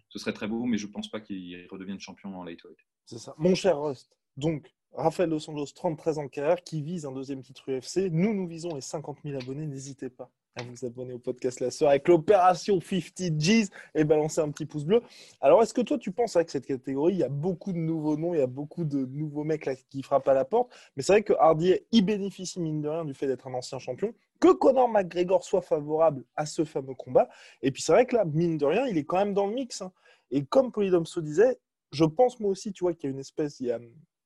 Ce 0.09 0.19
serait 0.19 0.33
très 0.33 0.47
beau, 0.47 0.65
mais 0.65 0.77
je 0.77 0.87
ne 0.87 0.91
pense 0.91 1.09
pas 1.09 1.19
qu'il 1.19 1.67
redevienne 1.69 1.99
champion 1.99 2.37
en 2.37 2.43
lightweight. 2.43 2.77
C'est 3.05 3.17
ça. 3.17 3.33
Mon 3.37 3.55
cher 3.55 3.79
Rust, 3.79 4.15
donc 4.37 4.71
Rafael 4.93 5.29
Dos 5.29 5.39
Santos, 5.39 5.67
33 5.75 6.19
ans 6.19 6.23
de 6.23 6.29
carrière, 6.29 6.61
qui 6.63 6.81
vise 6.81 7.05
un 7.05 7.11
deuxième 7.11 7.41
titre 7.41 7.71
UFC. 7.71 8.09
Nous, 8.11 8.33
nous 8.33 8.47
visons 8.47 8.75
les 8.75 8.81
50 8.81 9.19
000 9.23 9.39
abonnés. 9.39 9.67
N'hésitez 9.67 10.09
pas 10.09 10.29
à 10.55 10.63
vous 10.63 10.85
abonner 10.85 11.13
au 11.13 11.19
podcast 11.19 11.59
La 11.59 11.71
Soeur 11.71 11.89
avec 11.89 12.07
l'opération 12.07 12.79
50 12.81 13.37
G's 13.37 13.69
et 13.95 14.03
balancer 14.03 14.41
un 14.41 14.49
petit 14.49 14.65
pouce 14.65 14.83
bleu. 14.83 15.01
Alors, 15.41 15.61
est-ce 15.61 15.73
que 15.73 15.81
toi, 15.81 15.97
tu 15.97 16.11
penses 16.11 16.35
avec 16.35 16.49
cette 16.49 16.65
catégorie, 16.65 17.13
il 17.13 17.19
y 17.19 17.23
a 17.23 17.29
beaucoup 17.29 17.71
de 17.71 17.77
nouveaux 17.77 18.17
noms, 18.17 18.33
il 18.33 18.39
y 18.39 18.43
a 18.43 18.47
beaucoup 18.47 18.83
de 18.83 19.05
nouveaux 19.05 19.43
mecs 19.43 19.65
là, 19.65 19.75
qui 19.75 20.01
frappent 20.01 20.27
à 20.27 20.33
la 20.33 20.45
porte, 20.45 20.71
mais 20.95 21.03
c'est 21.03 21.13
vrai 21.13 21.23
que 21.23 21.33
Hardy 21.33 21.75
y 21.91 22.01
bénéficie 22.01 22.59
mine 22.59 22.81
de 22.81 22.89
rien 22.89 23.05
du 23.05 23.13
fait 23.13 23.27
d'être 23.27 23.47
un 23.47 23.53
ancien 23.53 23.79
champion, 23.79 24.13
que 24.39 24.51
Conor 24.51 24.89
McGregor 24.89 25.43
soit 25.43 25.61
favorable 25.61 26.25
à 26.35 26.45
ce 26.45 26.65
fameux 26.65 26.95
combat. 26.95 27.29
Et 27.61 27.71
puis, 27.71 27.81
c'est 27.81 27.91
vrai 27.91 28.05
que 28.05 28.15
là, 28.15 28.25
mine 28.25 28.57
de 28.57 28.65
rien, 28.65 28.85
il 28.87 28.97
est 28.97 29.05
quand 29.05 29.17
même 29.17 29.33
dans 29.33 29.47
le 29.47 29.53
mix. 29.53 29.81
Hein. 29.81 29.91
Et 30.31 30.45
comme 30.45 30.71
se 31.05 31.19
disait, 31.19 31.59
je 31.91 32.05
pense 32.05 32.39
moi 32.39 32.51
aussi, 32.51 32.71
tu 32.71 32.83
vois, 32.83 32.93
qu'il 32.93 33.09
y 33.09 33.11
a 33.11 33.13
une 33.13 33.19
espèce, 33.19 33.61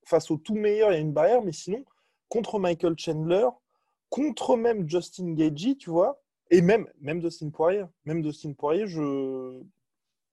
face 0.05 0.31
au 0.31 0.38
tout 0.38 0.55
meilleur, 0.55 0.91
il 0.91 0.95
y 0.95 0.97
a 0.97 1.01
une 1.01 1.13
barrière, 1.13 1.41
mais 1.41 1.51
sinon, 1.51 1.83
contre 2.29 2.59
Michael 2.59 2.95
Chandler, 2.97 3.47
contre 4.09 4.57
même 4.57 4.89
Justin 4.89 5.33
Gagey, 5.33 5.75
tu 5.75 5.89
vois, 5.89 6.23
et 6.53 6.61
même, 6.61 6.88
même 7.01 7.19
Dustin 7.19 7.50
Poirier. 7.50 7.85
Même 8.05 8.21
Dustin 8.21 8.53
Poirier, 8.53 8.85
je... 8.85 9.61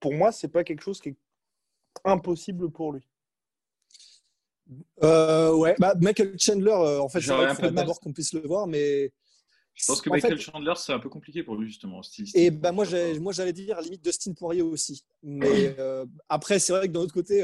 pour 0.01 0.13
moi, 0.13 0.33
c'est 0.33 0.49
pas 0.49 0.65
quelque 0.65 0.83
chose 0.83 1.01
qui 1.01 1.11
est 1.11 1.17
impossible 2.05 2.71
pour 2.71 2.93
lui. 2.93 3.07
Euh, 5.03 5.55
ouais, 5.55 5.75
bah, 5.79 5.95
Michael 6.01 6.39
Chandler, 6.39 6.71
euh, 6.71 7.01
en 7.01 7.09
fait, 7.09 7.21
j'aimerais 7.21 7.73
d'abord 7.73 7.99
qu'on 8.01 8.13
puisse 8.13 8.35
le 8.35 8.47
voir, 8.47 8.67
mais. 8.67 9.13
Je 9.75 9.87
pense 9.87 10.03
que 10.03 10.11
Michael 10.11 10.39
Chandler, 10.39 10.75
c'est 10.77 10.93
un 10.93 10.99
peu 10.99 11.09
compliqué 11.09 11.43
pour 11.43 11.57
lui, 11.57 11.69
justement. 11.69 12.03
Et 12.35 12.51
bah, 12.51 12.71
moi, 12.71 12.85
j'allais 12.85 13.53
dire, 13.53 13.79
à 13.79 13.81
limite, 13.81 14.05
Dustin 14.05 14.35
Poirier 14.35 14.63
aussi. 14.63 15.03
Mais 15.23 15.75
euh, 15.79 16.05
après, 16.29 16.59
c'est 16.59 16.73
vrai 16.73 16.87
que 16.87 16.93
d'un 16.93 17.01
autre 17.01 17.15
côté, 17.15 17.43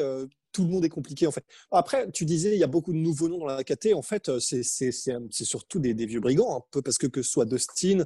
tout 0.56 0.64
le 0.64 0.70
monde 0.70 0.86
est 0.86 0.88
compliqué 0.88 1.26
en 1.26 1.30
fait. 1.32 1.44
Après, 1.70 2.10
tu 2.12 2.24
disais, 2.24 2.54
il 2.54 2.58
y 2.58 2.64
a 2.64 2.66
beaucoup 2.66 2.94
de 2.94 2.98
nouveaux 2.98 3.28
noms 3.28 3.36
dans 3.36 3.46
la 3.46 3.62
KT. 3.62 3.92
En 3.94 4.00
fait, 4.00 4.30
c'est 4.38 4.62
surtout 5.30 5.78
des, 5.78 5.92
vieux 6.06 6.20
brigands, 6.20 6.56
un 6.56 6.62
peu 6.70 6.80
parce 6.80 6.96
que 6.96 7.06
que 7.06 7.20
ce 7.20 7.30
soit 7.30 7.44
Dustin, 7.44 8.04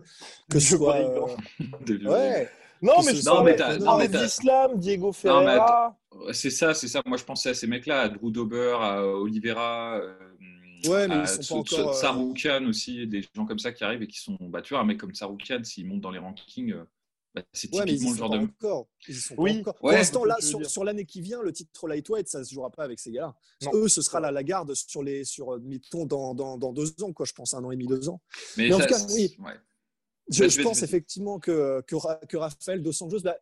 que 0.51 0.59
ce 0.59 0.77
soit. 0.77 0.97
Euh... 0.97 1.27
ouais. 2.11 2.49
Non, 2.83 2.95
mais 3.05 3.15
je 3.15 3.25
non, 3.79 3.99
mais 3.99 4.09
d'Islam, 4.09 4.79
Diego 4.79 5.13
Ferreira. 5.13 5.97
C'est 6.33 6.51
ça, 6.51 6.75
c'est 6.75 6.89
ça. 6.89 7.03
Moi, 7.07 7.19
je 7.19 7.25
pensais 7.25 7.51
à 7.51 7.55
ces 7.55 7.69
mecs-là, 7.69 8.01
à 8.01 8.09
Drew 8.09 8.33
Dober, 8.33 8.79
à 8.81 9.05
Oliveira. 9.05 10.01
Euh, 10.01 10.89
ouais, 10.89 11.07
mais 11.07 11.21
ils 11.21 11.29
sont 11.29 11.63
pas 11.63 11.77
encore. 11.77 11.91
Euh, 11.91 11.93
Saroukian 11.93 12.65
aussi, 12.67 13.07
des 13.07 13.25
gens 13.37 13.47
comme 13.47 13.61
ça 13.61 13.71
qui 13.71 13.85
arrivent 13.85 14.03
et 14.03 14.09
qui 14.09 14.19
sont. 14.19 14.37
Bah, 14.41 14.61
tu 14.61 14.75
vois, 14.75 14.83
un 14.83 14.87
mec 14.87 14.99
comme 14.99 15.15
Saroukian, 15.15 15.63
s'il 15.63 15.87
monte 15.87 16.01
dans 16.01 16.11
les 16.11 16.19
rankings, 16.19 16.73
euh, 16.73 16.85
bah, 17.35 17.43
c'est 17.53 17.71
typiquement 17.71 18.11
le 18.11 18.17
genre 18.17 18.31
de. 18.31 18.39
Encore. 18.39 18.89
oui. 19.39 19.63
Pour 19.63 19.91
l'instant, 19.91 20.25
là, 20.25 20.37
sur, 20.41 20.85
l'année 20.85 21.05
qui 21.05 21.21
vient, 21.21 21.43
le 21.43 21.53
titre 21.53 21.87
lightweight, 21.87 22.29
ça 22.29 22.41
ne 22.41 22.45
se 22.45 22.53
jouera 22.53 22.71
pas 22.71 22.85
avec 22.85 22.99
ces 22.99 23.13
gars-là. 23.13 23.35
Eux, 23.73 23.89
ce 23.89 24.03
sera 24.03 24.21
la, 24.21 24.31
la 24.31 24.43
garde 24.43 24.75
sur 24.75 25.03
les, 25.03 25.25
sur, 25.25 25.59
mettons, 25.61 26.07
dans, 26.07 26.35
dans, 26.35 26.59
dans, 26.59 26.73
deux 26.73 26.93
ans, 27.03 27.13
quoi, 27.13 27.27
je 27.27 27.33
pense, 27.33 27.55
un 27.55 27.63
an 27.65 27.71
et 27.71 27.77
demi, 27.77 27.87
deux 27.87 28.09
ans. 28.09 28.21
Mais, 28.57 28.73
en 28.73 28.79
tout 28.79 28.87
cas, 28.87 28.99
oui. 29.15 29.37
Je, 30.31 30.63
pense 30.63 30.83
effectivement 30.83 31.41
que, 31.41 31.83
que, 31.87 31.97
que, 32.27 32.37
Raphaël 32.37 32.83
Dos 32.83 33.03
Anjos, 33.03 33.21
bah, 33.21 33.37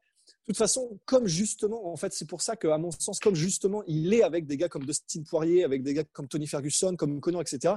toute 0.54 0.58
façon, 0.58 0.98
comme 1.04 1.26
justement, 1.26 1.92
en 1.92 1.96
fait, 1.96 2.12
c'est 2.14 2.26
pour 2.26 2.40
ça 2.40 2.56
qu'à 2.56 2.78
mon 2.78 2.90
sens, 2.90 3.20
comme 3.20 3.34
justement, 3.34 3.82
il 3.86 4.14
est 4.14 4.22
avec 4.22 4.46
des 4.46 4.56
gars 4.56 4.68
comme 4.68 4.84
Dustin 4.84 5.22
Poirier, 5.22 5.62
avec 5.62 5.82
des 5.82 5.92
gars 5.92 6.04
comme 6.04 6.26
Tony 6.26 6.46
Ferguson, 6.46 6.96
comme 6.96 7.20
Conor, 7.20 7.42
etc., 7.42 7.74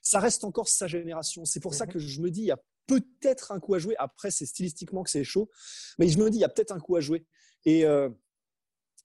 ça 0.00 0.20
reste 0.20 0.44
encore 0.44 0.68
sa 0.68 0.86
génération. 0.86 1.44
C'est 1.44 1.58
pour 1.58 1.74
ça 1.74 1.84
mhm. 1.84 1.92
que 1.92 1.98
je 1.98 2.20
me 2.20 2.30
dis, 2.30 2.42
il 2.42 2.46
y 2.46 2.52
a 2.52 2.60
peut-être 2.86 3.50
un 3.50 3.58
coup 3.58 3.74
à 3.74 3.80
jouer. 3.80 3.96
Après, 3.98 4.30
c'est 4.30 4.46
stylistiquement 4.46 5.02
que 5.02 5.10
c'est 5.10 5.24
chaud, 5.24 5.50
mais 5.98 6.06
je 6.06 6.18
me 6.18 6.30
dis, 6.30 6.38
il 6.38 6.42
y 6.42 6.44
a 6.44 6.48
peut-être 6.48 6.70
un 6.70 6.78
coup 6.78 6.94
à 6.94 7.00
jouer. 7.00 7.26
Et, 7.64 7.84
euh, 7.84 8.08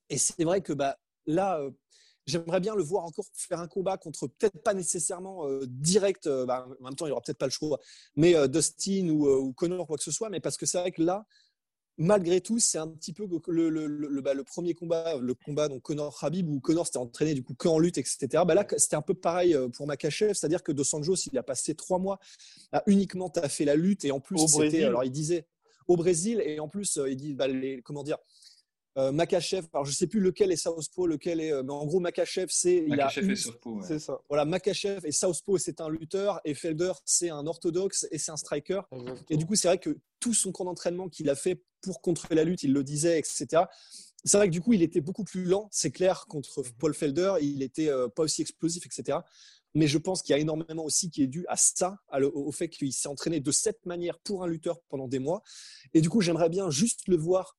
et 0.09 0.19
c'est 0.19 0.43
vrai 0.43 0.61
que 0.61 0.73
bah, 0.73 0.99
là, 1.25 1.59
euh, 1.59 1.71
j'aimerais 2.27 2.59
bien 2.59 2.75
le 2.75 2.83
voir 2.83 3.03
encore 3.03 3.25
faire 3.33 3.59
un 3.59 3.67
combat 3.67 3.97
contre, 3.97 4.27
peut-être 4.27 4.61
pas 4.61 4.75
nécessairement 4.75 5.47
euh, 5.47 5.65
direct, 5.67 6.29
bah, 6.45 6.67
en 6.79 6.83
même 6.83 6.95
temps, 6.95 7.05
il 7.05 7.09
n'y 7.09 7.13
aura 7.13 7.21
peut-être 7.21 7.39
pas 7.39 7.47
le 7.47 7.51
choix, 7.51 7.79
mais 8.15 8.47
Dustin 8.47 9.09
ou, 9.09 9.27
ou 9.27 9.53
Connor, 9.53 9.87
quoi 9.87 9.97
que 9.97 10.03
ce 10.03 10.11
soit, 10.11 10.29
mais 10.29 10.39
parce 10.39 10.57
que 10.57 10.67
c'est 10.67 10.79
vrai 10.79 10.91
que 10.91 11.01
là, 11.01 11.25
malgré 11.97 12.41
tout, 12.41 12.59
c'est 12.59 12.77
un 12.77 12.87
petit 12.87 13.13
peu 13.13 13.27
le, 13.47 13.69
le, 13.69 14.21
bah, 14.21 14.33
le, 14.33 14.43
premier 14.43 14.73
combat, 14.73 15.17
le 15.17 15.33
combat 15.33 15.67
donc 15.67 15.81
Conor 15.81 16.17
Habib 16.23 16.49
où 16.49 16.59
Conor 16.59 16.85
s'était 16.85 16.97
entraîné 16.97 17.33
du 17.33 17.43
coup 17.43 17.55
qu'en 17.55 17.79
lutte, 17.79 17.97
etc. 17.97 18.27
Bah 18.45 18.53
là, 18.53 18.65
c'était 18.77 18.95
un 18.95 19.01
peu 19.01 19.13
pareil 19.13 19.55
euh, 19.55 19.67
pour 19.69 19.87
Makachev, 19.87 20.33
c'est-à-dire 20.33 20.63
que 20.63 20.71
Dos 20.71 20.95
Anjos, 20.95 21.15
il 21.31 21.37
a 21.37 21.43
passé 21.43 21.75
trois 21.75 21.99
mois 21.99 22.19
à 22.71 22.83
uniquement 22.85 23.31
fait 23.49 23.65
la 23.65 23.75
lutte 23.75 24.05
et 24.05 24.11
en 24.11 24.19
plus, 24.19 24.47
c'était, 24.47 24.83
alors 24.83 25.03
il 25.03 25.11
disait 25.11 25.47
au 25.87 25.95
Brésil 25.95 26.41
et 26.45 26.59
en 26.59 26.67
plus, 26.67 26.97
euh, 26.97 27.09
il 27.09 27.15
dit, 27.15 27.33
bah, 27.33 27.47
les, 27.47 27.81
comment 27.81 28.03
dire, 28.03 28.17
euh, 28.97 29.11
Makachev, 29.11 29.67
alors 29.73 29.85
je 29.85 29.91
sais 29.91 30.07
plus 30.07 30.19
lequel 30.19 30.51
est 30.51 30.55
Southpaw, 30.55 31.05
lequel 31.05 31.39
est, 31.39 31.51
euh, 31.51 31.61
mais 31.61 31.71
en 31.71 31.85
gros 31.85 31.99
Makachev 31.99 32.47
c'est 32.49 32.81
Makachev 32.87 33.29
et 33.29 33.35
Southpaw. 33.35 33.81
C'est 33.87 33.99
ça. 33.99 34.19
Voilà, 34.27 34.43
Makachev 34.43 35.05
et 35.05 35.11
Southpaw 35.11 35.59
c'est 35.59 35.81
un 35.81 35.89
lutteur 35.89 36.41
et 36.45 36.55
Felder 36.55 36.93
c'est 37.05 37.29
un 37.29 37.45
orthodoxe 37.45 38.07
et 38.09 38.17
c'est 38.17 38.31
un 38.31 38.37
striker. 38.37 38.81
Et 39.29 39.37
du 39.37 39.45
coup 39.45 39.53
c'est 39.53 39.67
vrai 39.67 39.77
que 39.77 39.99
tout 40.19 40.33
son 40.33 40.51
camp 40.51 40.65
d'entraînement 40.65 41.09
qu'il 41.09 41.29
a 41.29 41.35
fait 41.35 41.61
pour 41.81 42.01
contrer 42.01 42.35
la 42.35 42.43
lutte, 42.43 42.63
il 42.63 42.73
le 42.73 42.83
disait, 42.83 43.19
etc. 43.19 43.63
C'est 44.23 44.37
vrai 44.37 44.47
que 44.47 44.53
du 44.53 44.61
coup 44.61 44.73
il 44.73 44.81
était 44.81 45.01
beaucoup 45.01 45.23
plus 45.23 45.45
lent, 45.45 45.69
c'est 45.71 45.91
clair 45.91 46.25
contre 46.27 46.61
mhm. 46.61 46.71
Paul 46.79 46.93
Felder, 46.93 47.35
il 47.41 47.61
était 47.61 47.89
euh, 47.89 48.07
pas 48.07 48.23
aussi 48.23 48.41
explosif, 48.41 48.85
etc. 48.85 49.19
Mais 49.73 49.87
je 49.87 49.97
pense 49.97 50.21
qu'il 50.21 50.33
y 50.33 50.35
a 50.35 50.39
énormément 50.39 50.83
aussi 50.83 51.09
qui 51.09 51.21
est 51.23 51.27
dû 51.27 51.45
à 51.47 51.55
ça, 51.55 51.97
au 52.33 52.51
fait 52.51 52.67
qu'il 52.67 52.91
s'est 52.93 53.07
entraîné 53.07 53.39
de 53.39 53.51
cette 53.51 53.85
manière 53.85 54.17
pour 54.19 54.43
un 54.43 54.47
lutteur 54.47 54.79
pendant 54.89 55.07
des 55.07 55.19
mois. 55.19 55.43
Et 55.93 56.01
du 56.01 56.09
coup, 56.09 56.21
j'aimerais 56.21 56.49
bien 56.49 56.71
juste 56.71 57.07
le 57.07 57.15
voir 57.15 57.57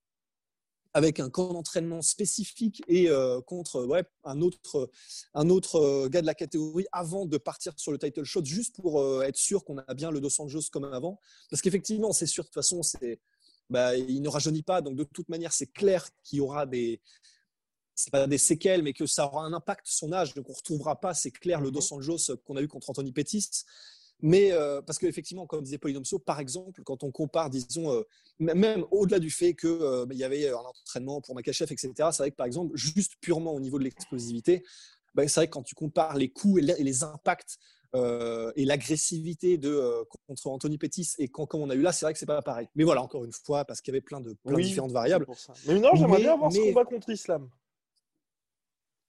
avec 0.95 1.21
un 1.21 1.31
camp 1.31 1.53
d'entraînement 1.53 2.03
spécifique 2.03 2.83
et 2.89 3.09
contre 3.47 3.85
ouais, 3.85 4.03
un 4.25 4.41
autre, 4.41 4.91
un 5.35 5.49
autre 5.49 6.09
gars 6.09 6.23
de 6.23 6.27
la 6.27 6.35
catégorie 6.35 6.87
avant 6.91 7.25
de 7.25 7.37
partir 7.39 7.73
sur 7.77 7.93
le 7.93 7.99
title 7.99 8.25
shot, 8.25 8.45
juste 8.45 8.81
pour 8.81 9.23
être 9.23 9.37
sûr 9.37 9.65
qu'on 9.65 9.79
a 9.79 9.95
bien 9.95 10.11
le 10.11 10.21
Dos 10.21 10.41
Anjos 10.41 10.71
comme 10.73 10.85
avant. 10.85 11.21
Parce 11.51 11.63
qu'effectivement, 11.63 12.13
c'est 12.13 12.27
sûr, 12.27 12.43
de 12.43 12.49
toute 12.49 12.55
façon, 12.55 12.83
c'est, 12.83 13.21
bah, 13.71 13.97
il 13.97 14.23
ne 14.23 14.29
rajeunit 14.29 14.63
pas. 14.63 14.81
Donc, 14.81 14.97
de 14.97 15.05
toute 15.05 15.29
manière, 15.29 15.53
c'est 15.53 15.67
clair 15.67 16.09
qu'il 16.23 16.39
y 16.39 16.41
aura 16.41 16.67
des, 16.67 17.01
c'est 17.95 18.11
pas 18.11 18.27
des 18.27 18.39
séquelles, 18.39 18.83
mais 18.83 18.93
que 18.93 19.07
ça 19.07 19.27
aura 19.27 19.45
un 19.45 19.53
impact 19.53 19.87
son 19.87 20.13
âge. 20.13 20.35
Donc, 20.35 20.49
on 20.49 20.53
retrouvera 20.53 21.01
pas, 21.01 21.15
c'est 21.15 21.31
clair, 21.31 21.61
le 21.61 21.71
Dos 21.71 21.93
Anjos 21.93 22.37
qu'on 22.47 22.57
a 22.57 22.63
eu 22.63 22.69
contre 22.69 22.91
Anthony 22.91 23.13
Pettis. 23.13 23.65
Mais 24.21 24.51
euh, 24.53 24.83
parce 24.83 24.99
qu'effectivement, 24.99 25.47
comme 25.47 25.63
disait 25.63 25.79
Polydomso, 25.79 26.19
par 26.19 26.41
exemple, 26.41 26.83
quand 26.83 27.05
on 27.05 27.13
compare, 27.13 27.51
disons, 27.51 27.93
euh, 27.93 28.03
même 28.41 28.85
au-delà 28.91 29.21
du 29.21 29.31
fait 29.31 29.55
qu'il 29.55 29.69
euh, 29.69 30.07
y 30.11 30.25
avait 30.25 30.49
un 30.49 30.57
entraînement 30.57 31.21
pour 31.21 31.35
Makachev, 31.37 31.73
etc., 31.73 31.93
c'est 32.11 32.19
vrai 32.19 32.31
que 32.33 32.37
par 32.37 32.47
exemple, 32.47 32.77
juste 32.77 33.13
purement 33.21 33.53
au 33.53 33.61
niveau 33.61 33.79
de 33.79 33.85
l'explosivité, 33.85 34.65
bah, 35.15 35.27
c'est 35.29 35.41
vrai 35.41 35.47
que 35.47 35.53
quand 35.53 35.63
tu 35.63 35.75
compares 35.75 36.17
les 36.17 36.31
coups 36.31 36.63
et 36.63 36.83
les, 36.83 37.05
impacts 37.05 37.59
et 37.95 38.65
l'agressivité 38.65 39.59
de 39.59 40.05
contre 40.27 40.47
Anthony 40.49 40.79
Pettis 40.79 41.11
et 41.19 41.29
quand, 41.29 41.47
comme 41.47 41.63
on 41.63 41.71
a 41.71 41.75
eu 41.75 41.81
là, 41.81 41.93
c'est 41.93 42.05
vrai 42.05 42.13
que 42.13 42.19
c'est 42.19 42.27
pas 42.27 42.43
pareil. 42.43 42.69
Mais 42.75 42.85
voilà, 42.85 43.03
encore 43.03 43.25
une 43.25 43.33
fois, 43.33 43.65
parce 43.65 43.81
qu'il 43.81 43.93
y 43.93 43.97
avait 43.97 44.03
plein 44.03 44.21
de, 44.21 44.35
plein 44.45 44.59
différentes 44.59 44.93
variables. 44.93 45.27
Mais 45.67 45.79
non, 45.79 45.91
j'aimerais 45.95 46.21
bien 46.21 46.37
voir 46.37 46.53
ce 46.53 46.59
combat 46.59 46.85
contre 46.85 47.11
Islam. 47.11 47.49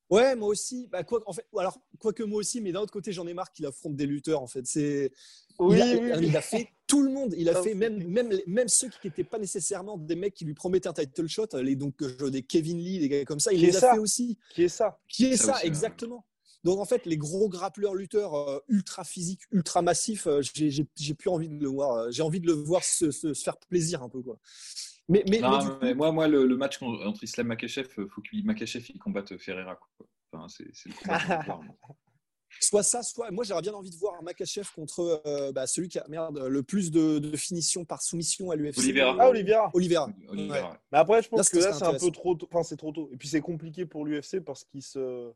Ouais, 0.09 0.35
moi 0.35 0.49
aussi. 0.49 0.87
Bah, 0.87 1.03
quoi, 1.03 1.21
en 1.27 1.33
fait, 1.33 1.45
alors, 1.55 1.77
quoique 1.99 2.23
moi 2.23 2.39
aussi, 2.39 2.61
mais 2.61 2.71
d'un 2.71 2.81
autre 2.81 2.91
côté, 2.91 3.11
j'en 3.11 3.27
ai 3.27 3.33
marre 3.33 3.51
qu'il 3.51 3.65
affronte 3.65 3.95
des 3.95 4.07
lutteurs. 4.07 4.41
En 4.41 4.47
fait, 4.47 4.65
c'est. 4.65 5.11
Oui, 5.59 5.77
il, 5.77 6.35
a, 6.35 6.41
fait 6.41 6.69
tout 6.87 7.03
le 7.03 7.11
monde. 7.11 7.35
Il 7.37 7.49
a 7.49 7.61
fait 7.61 7.73
même, 7.73 8.01
même, 8.07 8.31
même 8.47 8.67
ceux 8.69 8.87
qui 8.87 9.07
n'étaient 9.07 9.25
pas 9.25 9.37
nécessairement 9.37 9.97
des 9.97 10.15
mecs 10.15 10.33
qui 10.33 10.45
lui 10.45 10.53
promettaient 10.53 10.87
un 10.87 10.93
title 10.93 11.27
shot, 11.27 11.47
les 11.61 11.75
donc 11.75 12.01
des 12.23 12.43
Kevin 12.43 12.77
Lee, 12.77 12.99
des 12.99 13.09
gars 13.09 13.25
comme 13.25 13.41
ça. 13.41 13.51
Il 13.51 13.61
les 13.61 13.75
a 13.75 13.93
fait 13.93 13.99
aussi. 13.99 14.39
Qui 14.55 14.63
est 14.63 14.69
ça 14.69 14.99
Qui 15.07 15.25
est 15.25 15.37
ça, 15.37 15.61
exactement. 15.63 16.25
Donc 16.63 16.79
en 16.79 16.85
fait, 16.85 17.05
les 17.05 17.17
gros 17.17 17.49
grappleurs 17.49 17.95
lutteurs 17.95 18.35
euh, 18.35 18.59
ultra 18.67 19.03
physiques, 19.03 19.41
ultra 19.51 19.81
massifs, 19.81 20.27
euh, 20.27 20.41
j'ai 20.41 21.13
plus 21.13 21.29
envie 21.29 21.49
de 21.49 21.61
le 21.61 21.69
voir. 21.69 21.93
Euh, 21.93 22.11
j'ai 22.11 22.21
envie 22.23 22.41
de 22.41 22.47
le 22.47 22.53
voir 22.53 22.83
se, 22.83 23.11
se, 23.11 23.33
faire 23.33 23.57
plaisir 23.57 24.03
un 24.03 24.09
peu 24.09 24.21
quoi. 24.21 24.39
Mais, 25.07 25.23
mais, 25.27 25.39
moi, 25.95 26.11
moi 26.11 26.27
le, 26.27 26.45
match 26.55 26.81
entre 26.81 27.23
Islam 27.23 27.47
Makachev, 27.47 27.87
il 27.97 28.07
faut 28.09 28.21
qu'il 28.21 28.45
Makachev 28.45 28.85
il 28.89 28.99
combatte 28.99 29.37
Ferreira. 29.37 29.75
Quoi. 29.75 30.07
Enfin, 30.31 30.47
c'est, 30.49 30.65
le 30.85 30.93
combat 30.93 31.61
soit 32.59 32.83
ça, 32.83 33.03
soit 33.03 33.31
moi 33.31 33.43
j'aurais 33.43 33.61
bien 33.61 33.73
envie 33.73 33.91
de 33.91 33.95
voir 33.95 34.21
Makachev 34.23 34.67
contre 34.75 35.21
euh, 35.25 35.51
bah, 35.51 35.67
celui 35.67 35.87
qui 35.87 35.99
a 35.99 36.07
merde, 36.07 36.39
le 36.39 36.63
plus 36.63 36.91
de, 36.91 37.19
de 37.19 37.37
finition 37.37 37.85
par 37.85 38.01
soumission 38.01 38.51
à 38.51 38.55
l'UFC. 38.55 38.79
Oliveira. 38.79 39.15
Ah, 39.19 39.29
Oliveira. 39.29 39.71
Oliveira. 39.73 40.09
Mais 40.91 40.97
après, 40.97 41.21
je 41.21 41.29
pense 41.29 41.49
que 41.49 41.57
là, 41.57 41.73
c'est 41.73 41.85
un 41.85 41.93
peu 41.93 42.11
trop 42.11 42.35
tôt. 42.35 42.47
Enfin, 42.51 42.63
c'est 42.63 42.77
trop 42.77 42.91
tôt. 42.91 43.09
Et 43.13 43.17
puis, 43.17 43.27
c'est 43.27 43.41
compliqué 43.41 43.85
pour 43.85 44.05
l'UFC 44.05 44.39
parce 44.39 44.63
qu'il 44.63 44.81
se. 44.81 45.31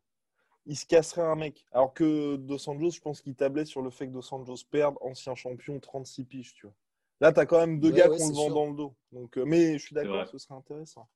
Il 0.66 0.78
se 0.78 0.86
casserait 0.86 1.22
un 1.22 1.36
mec. 1.36 1.66
Alors 1.72 1.94
que 1.94 2.38
Dos 2.38 2.70
Anjos, 2.70 2.92
je 2.92 3.02
pense 3.02 3.22
qu'il 3.22 3.36
tablait 3.36 3.66
sur 3.66 3.82
le 3.82 3.90
fait 3.90 4.08
que 4.08 4.14
Dos 4.14 4.34
Anjos 4.34 4.64
perde, 4.70 4.96
ancien 5.02 5.36
champion, 5.36 5.80
36 5.80 6.24
piges, 6.26 6.54
tu 6.54 6.66
vois. 6.66 6.76
Là, 7.20 7.32
tu 7.32 7.40
as 7.40 7.46
quand 7.46 7.60
même 7.60 7.80
deux 7.80 7.92
gars 7.92 8.10
qui 8.10 8.22
ont 8.22 8.30
le 8.30 8.36
vent 8.36 8.50
dans 8.50 8.66
le 8.68 8.76
dos. 8.76 8.96
Donc, 9.12 9.38
euh, 9.38 9.46
mais 9.46 9.78
je 9.78 9.86
suis 9.86 9.96
d'accord, 9.96 10.28
ce 10.28 10.38
serait 10.38 10.56
intéressant. 10.56 11.08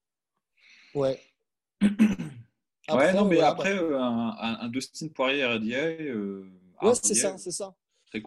Ouais. 0.94 1.20
ouais, 1.82 3.14
non, 3.14 3.26
mais 3.26 3.42
après, 3.42 3.78
euh, 3.78 4.00
un, 4.00 4.58
un, 4.62 4.70
Dustin 4.70 5.10
Poirier 5.10 5.46
RDA. 5.46 6.02
Euh, 6.02 6.50
ouais, 6.82 6.94
c'est 7.02 7.14
ça, 7.14 7.38
c'est 7.38 7.52
ça. 7.52 7.76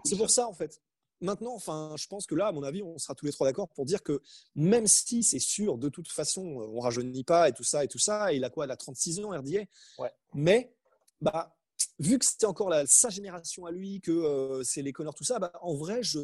c'est 0.05 0.17
pour 0.17 0.31
ça. 0.31 0.47
en 0.47 0.53
fait. 0.53 0.81
Maintenant, 1.23 1.55
enfin, 1.55 1.95
je 1.99 2.07
pense 2.07 2.27
que 2.27 2.35
là, 2.35 2.47
à 2.47 2.53
mon 2.53 2.62
avis, 2.62 2.83
on 2.83 2.97
sera 2.97 3.15
tous 3.15 3.27
les 3.27 3.33
trois 3.33 3.47
d'accord 3.47 3.69
pour 3.69 3.85
dire 3.85 4.03
que 4.03 4.23
même 4.55 4.87
si 4.87 5.23
c'est 5.23 5.39
sûr, 5.39 5.77
de 5.77 5.91
toute 5.91 6.09
façon, 6.09 6.43
on 6.43 6.81
rajeunit 6.81 7.25
pas 7.25 7.49
et 7.49 7.53
tout 7.53 7.65
ça 7.65 7.85
et 7.85 7.89
tout 7.89 7.99
ça, 7.99 8.33
il 8.33 8.43
a 8.43 8.49
quoi 8.49 8.65
Il 8.65 8.71
a 8.71 8.77
36 8.77 9.21
ans, 9.21 9.31
RDA. 9.31 9.61
Ouais. 9.99 10.11
Mais, 10.33 10.73
bah, 11.21 11.57
vu 11.99 12.19
que 12.19 12.25
c'était 12.25 12.47
encore 12.47 12.69
la, 12.69 12.87
sa 12.87 13.11
génération 13.11 13.67
à 13.67 13.73
lui, 13.73 14.00
que 14.00 14.61
c'est 14.65 14.83
les 14.83 14.93
Connors, 14.93 15.15
tout 15.15 15.25
ça, 15.25 15.39
bah, 15.39 15.53
en 15.62 15.75
vrai, 15.75 16.03
je, 16.03 16.21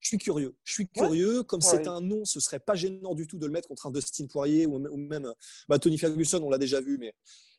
je 0.00 0.08
suis 0.08 0.18
curieux. 0.18 0.54
Je 0.64 0.72
suis 0.72 0.88
curieux. 0.88 1.42
Comme 1.42 1.60
c'est 1.60 1.88
un 1.88 2.00
nom, 2.00 2.24
ce 2.24 2.40
serait 2.40 2.60
pas 2.60 2.74
gênant 2.74 3.14
du 3.14 3.26
tout 3.26 3.38
de 3.38 3.46
le 3.46 3.52
mettre 3.52 3.68
contre 3.68 3.86
un 3.86 3.90
Dustin 3.90 4.26
Poirier 4.26 4.66
ou, 4.66 4.78
même 4.96 5.32
bah, 5.68 5.78
Tony 5.78 5.98
Ferguson, 5.98 6.42
on 6.42 6.50
l'a 6.50 6.58
déjà 6.58 6.80
vu, 6.80 6.98
mais, 6.98 7.14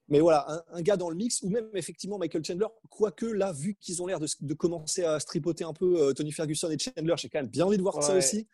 mais 0.08 0.20
voilà, 0.20 0.64
un, 0.72 0.82
gars 0.82 0.98
dans 0.98 1.10
le 1.10 1.16
mix, 1.16 1.42
ou 1.44 1.50
même 1.50 1.70
effectivement 1.74 2.18
Michael 2.18 2.44
Chandler, 2.44 2.68
quoique 2.90 3.26
là, 3.26 3.52
vu 3.52 3.76
qu'ils 3.80 4.02
ont 4.02 4.08
l'air 4.08 4.20
de, 4.20 4.54
commencer 4.54 5.04
à 5.04 5.20
stripoter 5.20 5.64
un 5.64 5.74
peu 5.74 6.02
euh, 6.02 6.14
Tony 6.14 6.32
Ferguson 6.32 6.70
et 6.70 6.78
Chandler, 6.80 7.14
j'ai 7.18 7.30
quand 7.30 7.40
même 7.40 7.50
bien 7.50 7.66
envie 7.66 7.78
de 7.78 7.82
voir 7.82 8.02
ça 8.02 8.16
aussi. 8.16 8.48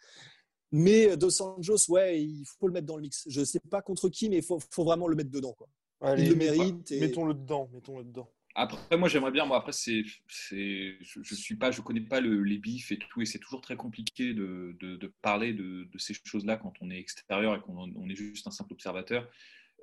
Mais 0.72 1.12
euh, 1.12 1.16
Dos 1.16 1.42
Anjos, 1.42 1.90
ouais, 1.90 2.22
il 2.22 2.46
faut 2.60 2.68
le 2.68 2.74
mettre 2.74 2.88
dans 2.88 2.98
le 2.98 3.04
mix. 3.04 3.24
Je 3.28 3.44
sais 3.44 3.62
pas 3.70 3.82
contre 3.82 4.10
qui, 4.10 4.30
mais 4.30 4.38
il 4.38 4.44
faut, 4.44 4.60
vraiment 4.78 5.08
le 5.08 5.16
mettre 5.16 5.32
dedans. 5.32 5.54
Quoi. 5.54 5.68
Il 6.18 6.30
le 6.30 6.36
mérite. 6.36 6.92
Mettons-le 6.92 7.34
dedans. 7.34 7.70
Mettons-le 7.74 8.04
dedans. 8.04 8.30
Après, 8.58 8.96
moi, 8.96 9.10
j'aimerais 9.10 9.32
bien. 9.32 9.46
Moi, 9.46 9.58
après, 9.58 9.74
c'est, 9.74 10.04
c'est, 10.30 10.96
je, 11.02 11.20
je, 11.22 11.36
suis 11.36 11.56
pas, 11.56 11.72
je 11.72 11.82
connais 11.82 12.00
pas 12.00 12.22
le, 12.22 12.42
les 12.42 12.58
bifs 12.58 12.92
et 12.94 12.98
tout, 12.98 13.22
et 13.22 13.26
c'est 13.26 13.40
toujours 13.40 13.60
très 13.60 13.76
compliqué 13.76 14.34
de, 14.34 14.78
de, 14.80 14.96
de 14.96 15.14
parler 15.22 15.54
de, 15.54 15.84
de, 15.92 15.98
ces 15.98 16.14
choses-là 16.24 16.56
quand 16.56 16.72
on 16.80 16.90
est 16.90 16.98
extérieur 16.98 17.56
et 17.56 17.60
qu'on 17.60 17.92
on 17.96 18.10
est 18.10 18.16
juste 18.16 18.48
un 18.48 18.52
simple 18.52 18.72
observateur. 18.72 19.30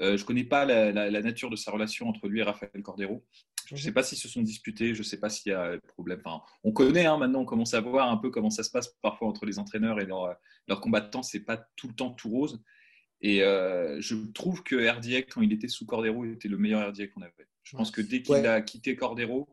Euh, 0.00 0.16
je 0.16 0.24
connais 0.24 0.44
pas 0.44 0.64
la, 0.64 0.90
la, 0.90 1.20
nature 1.20 1.50
de 1.50 1.56
sa 1.56 1.70
relation 1.70 2.08
entre 2.08 2.28
lui 2.28 2.40
et 2.40 2.42
Raphaël 2.42 2.82
Cordero. 2.82 3.22
Je 3.66 3.74
ne 3.74 3.80
sais 3.80 3.92
pas 3.92 4.02
s'ils 4.02 4.16
se 4.16 4.26
sont 4.26 4.40
disputés, 4.40 4.94
je 4.94 5.00
ne 5.00 5.04
sais 5.04 5.20
pas 5.20 5.28
s'il 5.28 5.52
y 5.52 5.54
a 5.54 5.78
problème. 5.88 6.22
Enfin, 6.24 6.42
on 6.64 6.72
connaît 6.72 7.04
hein, 7.04 7.18
maintenant, 7.18 7.40
on 7.40 7.44
commence 7.44 7.74
à 7.74 7.80
voir 7.80 8.10
un 8.10 8.16
peu 8.16 8.30
comment 8.30 8.48
ça 8.48 8.62
se 8.62 8.70
passe 8.70 8.88
parfois 9.02 9.28
entre 9.28 9.44
les 9.44 9.58
entraîneurs 9.58 10.00
et 10.00 10.06
leurs, 10.06 10.34
leurs 10.66 10.80
combattants. 10.80 11.22
C'est 11.22 11.44
pas 11.44 11.58
tout 11.76 11.88
le 11.88 11.94
temps 11.94 12.10
tout 12.10 12.30
rose. 12.30 12.62
Et 13.22 13.42
euh, 13.42 14.00
je 14.00 14.16
trouve 14.32 14.62
que 14.64 14.76
RDA, 14.76 15.22
quand 15.22 15.42
il 15.42 15.52
était 15.52 15.68
sous 15.68 15.86
Cordero, 15.86 16.24
était 16.24 16.48
le 16.48 16.58
meilleur 16.58 16.88
RDA 16.88 17.06
qu'on 17.06 17.22
avait. 17.22 17.48
Je 17.62 17.76
pense 17.76 17.92
que 17.92 18.00
dès 18.00 18.22
qu'il 18.22 18.46
a 18.46 18.60
quitté 18.60 18.96
Cordero, 18.96 19.48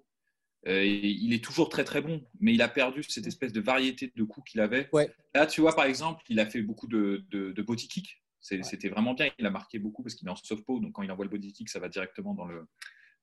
euh, 0.68 0.84
il 0.84 1.34
est 1.34 1.44
toujours 1.44 1.70
très 1.70 1.84
très 1.84 2.02
bon, 2.02 2.22
mais 2.40 2.54
il 2.54 2.62
a 2.62 2.68
perdu 2.68 3.04
cette 3.04 3.28
espèce 3.28 3.54
de 3.54 3.62
variété 3.62 4.12
de 4.14 4.24
coups 4.24 4.52
qu'il 4.52 4.60
avait. 4.60 4.90
Là, 5.36 5.46
tu 5.46 5.62
vois, 5.62 5.76
par 5.76 5.86
exemple, 5.86 6.24
il 6.30 6.40
a 6.40 6.48
fait 6.48 6.64
beaucoup 6.64 6.88
de, 6.88 7.24
de, 7.30 7.62
body 7.62 7.88
kick. 7.88 8.24
C'était 8.42 8.90
vraiment 8.90 9.14
bien. 9.14 9.30
Il 9.38 9.46
a 9.46 9.52
marqué 9.52 9.78
beaucoup 9.78 10.02
parce 10.02 10.16
qu'il 10.16 10.28
est 10.28 10.32
en 10.32 10.36
soft 10.36 10.66
-po, 10.66 10.82
donc 10.82 10.94
quand 10.94 11.04
il 11.04 11.12
envoie 11.12 11.26
le 11.26 11.32
body 11.32 11.54
kick, 11.54 11.70
ça 11.70 11.80
va 11.80 11.90
directement 11.90 12.34
dans 12.34 12.46
le, 12.46 12.66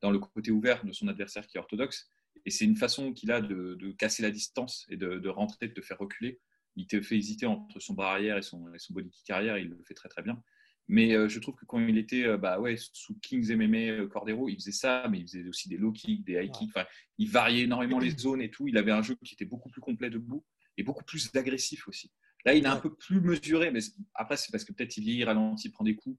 dans 0.01 0.13
le 0.13 0.19
côté 0.21 0.53
ouvert 0.53 0.85
de 0.85 0.93
son 0.93 1.09
adversaire 1.09 1.47
qui 1.47 1.57
est 1.57 1.61
orthodoxe. 1.61 2.09
Et 2.45 2.51
c'est 2.51 2.65
une 2.65 2.77
façon 2.77 3.13
qu'il 3.13 3.33
a 3.33 3.41
de, 3.41 3.75
de, 3.75 3.91
casser 3.93 4.23
la 4.23 4.31
distance 4.31 4.87
et 4.89 4.97
de, 4.97 5.19
de, 5.19 5.29
rentrer, 5.29 5.67
de 5.67 5.73
te 5.73 5.81
faire 5.81 5.99
reculer. 5.99 6.39
Il 6.77 6.87
te 6.87 7.01
fait 7.01 7.17
hésiter 7.17 7.47
entre 7.47 7.81
son 7.81 7.95
bras 7.95 8.13
arrière 8.13 8.37
et 8.37 8.43
son, 8.43 8.73
et 8.75 8.79
son 8.79 8.95
body 8.95 9.11
kick 9.11 9.31
arrière. 9.31 9.59
Il 9.59 9.69
le 9.69 9.83
fait 9.87 9.95
très 9.95 10.09
très 10.09 10.23
bien. 10.23 10.43
Mais 10.89 11.15
euh, 11.15 11.29
je 11.29 11.41
trouve 11.41 11.57
que 11.57 11.65
quand 11.65 11.81
il 11.81 11.99
était 11.99 12.25
euh, 12.25 12.37
bah, 12.37 12.61
ouais, 12.61 12.77
sous 12.93 13.19
Kings 13.19 13.53
MMA 13.55 13.77
euh, 13.77 14.09
Cordero, 14.09 14.49
il 14.49 14.55
faisait 14.57 14.73
ça, 14.73 15.09
mais 15.11 15.19
il 15.19 15.23
faisait 15.23 15.49
aussi 15.49 15.69
des 15.69 15.77
low 15.77 15.91
kicks, 15.91 16.25
des 16.25 16.35
high 16.35 16.51
kicks. 16.51 16.73
Il 17.19 17.31
variait 17.31 17.65
énormément 17.65 17.99
les 17.99 18.11
zones 18.19 18.41
et 18.41 18.51
tout. 18.51 18.69
Il 18.69 18.79
avait 18.79 18.93
un 18.93 19.03
jeu 19.03 19.17
qui 19.25 19.35
était 19.35 19.45
beaucoup 19.45 19.69
plus 19.69 19.81
complet 19.81 20.11
debout 20.11 20.45
et 20.77 20.85
beaucoup 20.85 21.05
plus 21.05 21.31
agressif 21.35 21.89
aussi. 21.89 22.13
Là, 22.45 22.55
il 22.55 22.65
est 22.65 22.69
un 22.69 22.77
peu 22.77 22.95
plus 22.95 23.21
mesuré, 23.21 23.73
mais 23.73 23.81
après, 24.15 24.37
c'est 24.37 24.53
parce 24.53 24.65
que 24.65 24.73
peut-être 24.73 24.97
il 24.97 25.03
vieillit, 25.03 25.25
ralentit, 25.25 25.71
prend 25.71 25.83
des 25.83 25.97
coups 25.97 26.17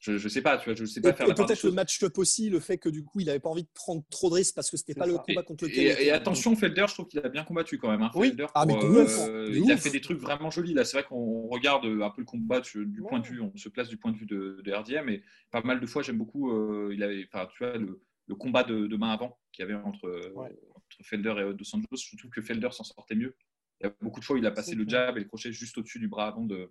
je, 0.00 0.12
ne 0.12 0.28
sais 0.28 0.40
pas, 0.40 0.56
tu 0.56 0.64
vois, 0.64 0.74
je 0.74 0.86
sais 0.86 1.00
pas 1.02 1.12
faire 1.12 1.28
et 1.28 1.34
peut-être 1.34 1.62
le 1.62 1.72
match-up 1.72 2.16
aussi, 2.16 2.48
le 2.48 2.58
fait 2.58 2.78
que 2.78 2.88
du 2.88 3.04
coup, 3.04 3.20
il 3.20 3.26
n'avait 3.26 3.38
pas 3.38 3.50
envie 3.50 3.64
de 3.64 3.68
prendre 3.74 4.02
trop 4.10 4.30
de 4.30 4.36
risques 4.36 4.54
parce 4.54 4.70
que 4.70 4.78
c'était 4.78 4.94
pas 4.94 5.06
le 5.06 5.18
combat 5.18 5.42
contre 5.42 5.64
lequel. 5.64 6.00
Et, 6.00 6.06
et 6.06 6.10
attention, 6.10 6.56
Felder, 6.56 6.86
je 6.88 6.94
trouve 6.94 7.06
qu'il 7.06 7.20
a 7.20 7.28
bien 7.28 7.44
combattu 7.44 7.76
quand 7.76 7.90
même. 7.90 8.02
Hein. 8.02 8.10
Oui. 8.14 8.28
Felder, 8.28 8.46
ah, 8.54 8.64
mais 8.64 8.74
euh, 8.82 9.50
il 9.52 9.70
a 9.70 9.76
fait 9.76 9.90
des 9.90 10.00
trucs 10.00 10.18
vraiment 10.18 10.50
jolis. 10.50 10.72
Là, 10.72 10.86
c'est 10.86 10.96
vrai 10.96 11.06
qu'on 11.06 11.48
regarde 11.48 11.84
un 11.84 12.10
peu 12.10 12.22
le 12.22 12.24
combat 12.24 12.60
du 12.60 13.02
point 13.06 13.20
de 13.20 13.26
vue, 13.26 13.42
on 13.42 13.54
se 13.56 13.68
place 13.68 13.88
du 13.88 13.98
point 13.98 14.12
de 14.12 14.16
vue 14.16 14.26
de, 14.26 14.62
de 14.64 14.72
RDM, 14.72 15.04
mais 15.04 15.22
pas 15.50 15.60
mal 15.60 15.80
de 15.80 15.86
fois, 15.86 16.02
j'aime 16.02 16.18
beaucoup. 16.18 16.50
Euh, 16.50 16.92
il 16.94 17.02
avait, 17.02 17.28
enfin, 17.30 17.46
tu 17.52 17.62
vois, 17.62 17.76
le, 17.76 18.00
le 18.26 18.34
combat 18.36 18.64
de, 18.64 18.86
de, 18.86 18.96
main 18.96 19.10
avant 19.10 19.38
qu'il 19.52 19.66
y 19.66 19.70
avait 19.70 19.74
entre, 19.74 20.32
entre 20.34 21.02
Felder 21.02 21.34
et 21.50 21.54
Dos 21.54 21.64
Santos. 21.64 21.96
Je 21.96 22.16
trouve 22.16 22.30
que 22.30 22.40
Felder 22.40 22.70
s'en 22.72 22.84
sortait 22.84 23.16
mieux. 23.16 23.36
Il 23.80 23.84
y 23.84 23.86
a 23.86 23.94
beaucoup 24.00 24.20
de 24.20 24.24
fois, 24.24 24.38
il 24.38 24.46
a 24.46 24.50
passé 24.50 24.74
le 24.74 24.86
jab 24.88 25.16
et 25.18 25.20
le 25.20 25.26
crochet 25.26 25.52
juste 25.52 25.76
au-dessus 25.76 25.98
du 25.98 26.08
bras 26.08 26.28
avant 26.28 26.44
de, 26.44 26.70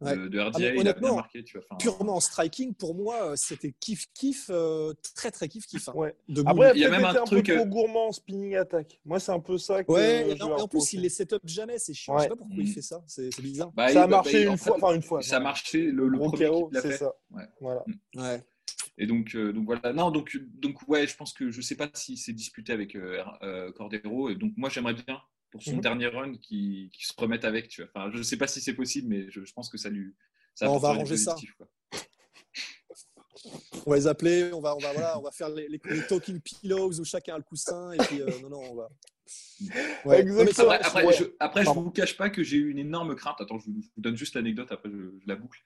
de, 0.00 0.40
RDA, 0.40 0.50
ah, 0.54 0.74
il 0.74 0.88
a 0.88 0.92
bien 0.92 1.14
marqué. 1.14 1.44
Tu 1.44 1.58
vois, 1.58 1.78
purement 1.78 2.16
en 2.16 2.20
striking, 2.20 2.74
pour 2.74 2.94
moi, 2.94 3.30
euh, 3.30 3.36
c'était 3.36 3.72
kiff 3.72 4.06
kiff, 4.14 4.46
euh, 4.50 4.92
très 5.14 5.30
très 5.30 5.48
kiff 5.48 5.66
kiff. 5.66 5.88
Hein, 5.88 5.92
ouais. 5.94 6.14
Après, 6.46 6.72
il 6.74 6.80
y 6.80 6.84
a 6.84 6.90
même 6.90 7.04
un, 7.04 7.14
truc 7.24 7.48
un 7.48 7.52
peu 7.52 7.60
trop 7.60 7.66
gourmand 7.66 8.08
en 8.08 8.12
spinning 8.12 8.56
attack. 8.56 9.00
Moi, 9.04 9.20
c'est 9.20 9.32
un 9.32 9.40
peu 9.40 9.58
ça. 9.58 9.84
Que 9.84 9.92
ouais, 9.92 10.42
en, 10.42 10.68
plus, 10.68 10.92
il 10.92 11.02
les 11.02 11.08
set 11.08 11.32
up 11.32 11.42
jamais, 11.44 11.78
c'est 11.78 11.94
chiant. 11.94 12.18
Je 12.18 12.24
sais 12.24 12.28
pas 12.28 12.36
pourquoi 12.36 12.56
il 12.56 12.68
mm. 12.68 12.72
fait 12.72 12.82
ça, 12.82 13.02
c'est 13.06 13.40
bizarre. 13.40 13.72
Bah, 13.72 13.88
ça 13.88 14.02
a 14.02 14.06
bah, 14.06 14.16
marché 14.16 14.44
une 14.44 14.58
fois, 14.58 14.76
enfin 14.76 14.94
une 14.94 15.02
fois. 15.02 15.22
Ça 15.22 15.36
a 15.36 15.40
marché 15.40 15.90
le, 15.90 16.08
le 16.08 16.18
premier 16.18 16.50
c'est 16.80 16.96
ça. 16.96 17.12
Ouais. 17.30 17.44
Voilà. 17.60 17.84
Mm. 17.86 18.20
Ouais. 18.20 18.44
Et 18.96 19.06
donc, 19.06 19.34
euh, 19.34 19.52
donc 19.52 19.64
voilà. 19.64 19.92
Non, 19.92 20.10
donc, 20.10 20.38
donc 20.60 20.86
ouais, 20.88 21.06
je 21.06 21.16
pense 21.16 21.32
que 21.32 21.50
je 21.50 21.60
sais 21.60 21.76
pas 21.76 21.88
si 21.94 22.16
c'est 22.16 22.32
disputé 22.32 22.72
avec 22.72 22.94
euh, 22.94 23.72
Cordero. 23.72 24.30
Et 24.30 24.36
donc 24.36 24.52
moi, 24.56 24.68
j'aimerais 24.68 24.94
bien 24.94 25.20
pour 25.54 25.62
son 25.62 25.74
mhm. 25.74 25.82
dernier 25.82 26.06
run 26.08 26.32
qui, 26.32 26.90
qui, 26.92 27.06
se 27.06 27.12
remette 27.16 27.44
avec. 27.44 27.68
Tu 27.68 27.80
vois. 27.80 27.90
Enfin, 27.94 28.10
je 28.10 28.18
ne 28.18 28.22
sais 28.24 28.36
pas 28.36 28.48
si 28.48 28.60
c'est 28.60 28.74
possible, 28.74 29.06
mais 29.06 29.30
je, 29.30 29.44
je, 29.44 29.52
pense 29.52 29.70
que 29.70 29.78
ça 29.78 29.88
lui, 29.88 30.12
on 30.62 30.78
va 30.78 30.88
arranger 30.88 31.16
ça. 31.16 31.36
On 33.86 33.90
va 33.90 33.96
les 33.96 34.08
appeler, 34.08 34.52
on 34.52 34.60
va, 34.60 34.74
on 34.74 34.80
va, 34.80 34.92
voilà, 34.92 35.16
on 35.16 35.22
va 35.22 35.30
faire 35.30 35.50
les, 35.50 35.68
les, 35.68 35.78
talking 36.08 36.40
pillows 36.40 36.98
où 36.98 37.04
chacun 37.04 37.34
a 37.34 37.38
le 37.38 37.44
coussin 37.44 37.92
et 37.92 37.98
puis 37.98 38.20
euh, 38.20 38.26
non, 38.42 38.48
non, 38.48 38.62
on 38.72 38.74
va. 38.74 38.88
Ouais. 40.04 40.28
Après, 40.28 40.74
après, 40.80 41.12
je, 41.12 41.24
après 41.38 41.64
je 41.64 41.70
vous 41.70 41.90
cache 41.92 42.16
pas 42.16 42.30
que 42.30 42.42
j'ai 42.42 42.56
eu 42.56 42.70
une 42.70 42.78
énorme 42.78 43.14
crainte. 43.14 43.40
Attends, 43.40 43.60
je 43.60 43.66
vous, 43.66 43.80
donne 43.96 44.16
juste 44.16 44.34
l'anecdote, 44.34 44.72
après 44.72 44.90
je, 44.90 45.12
la 45.24 45.36
boucle. 45.36 45.62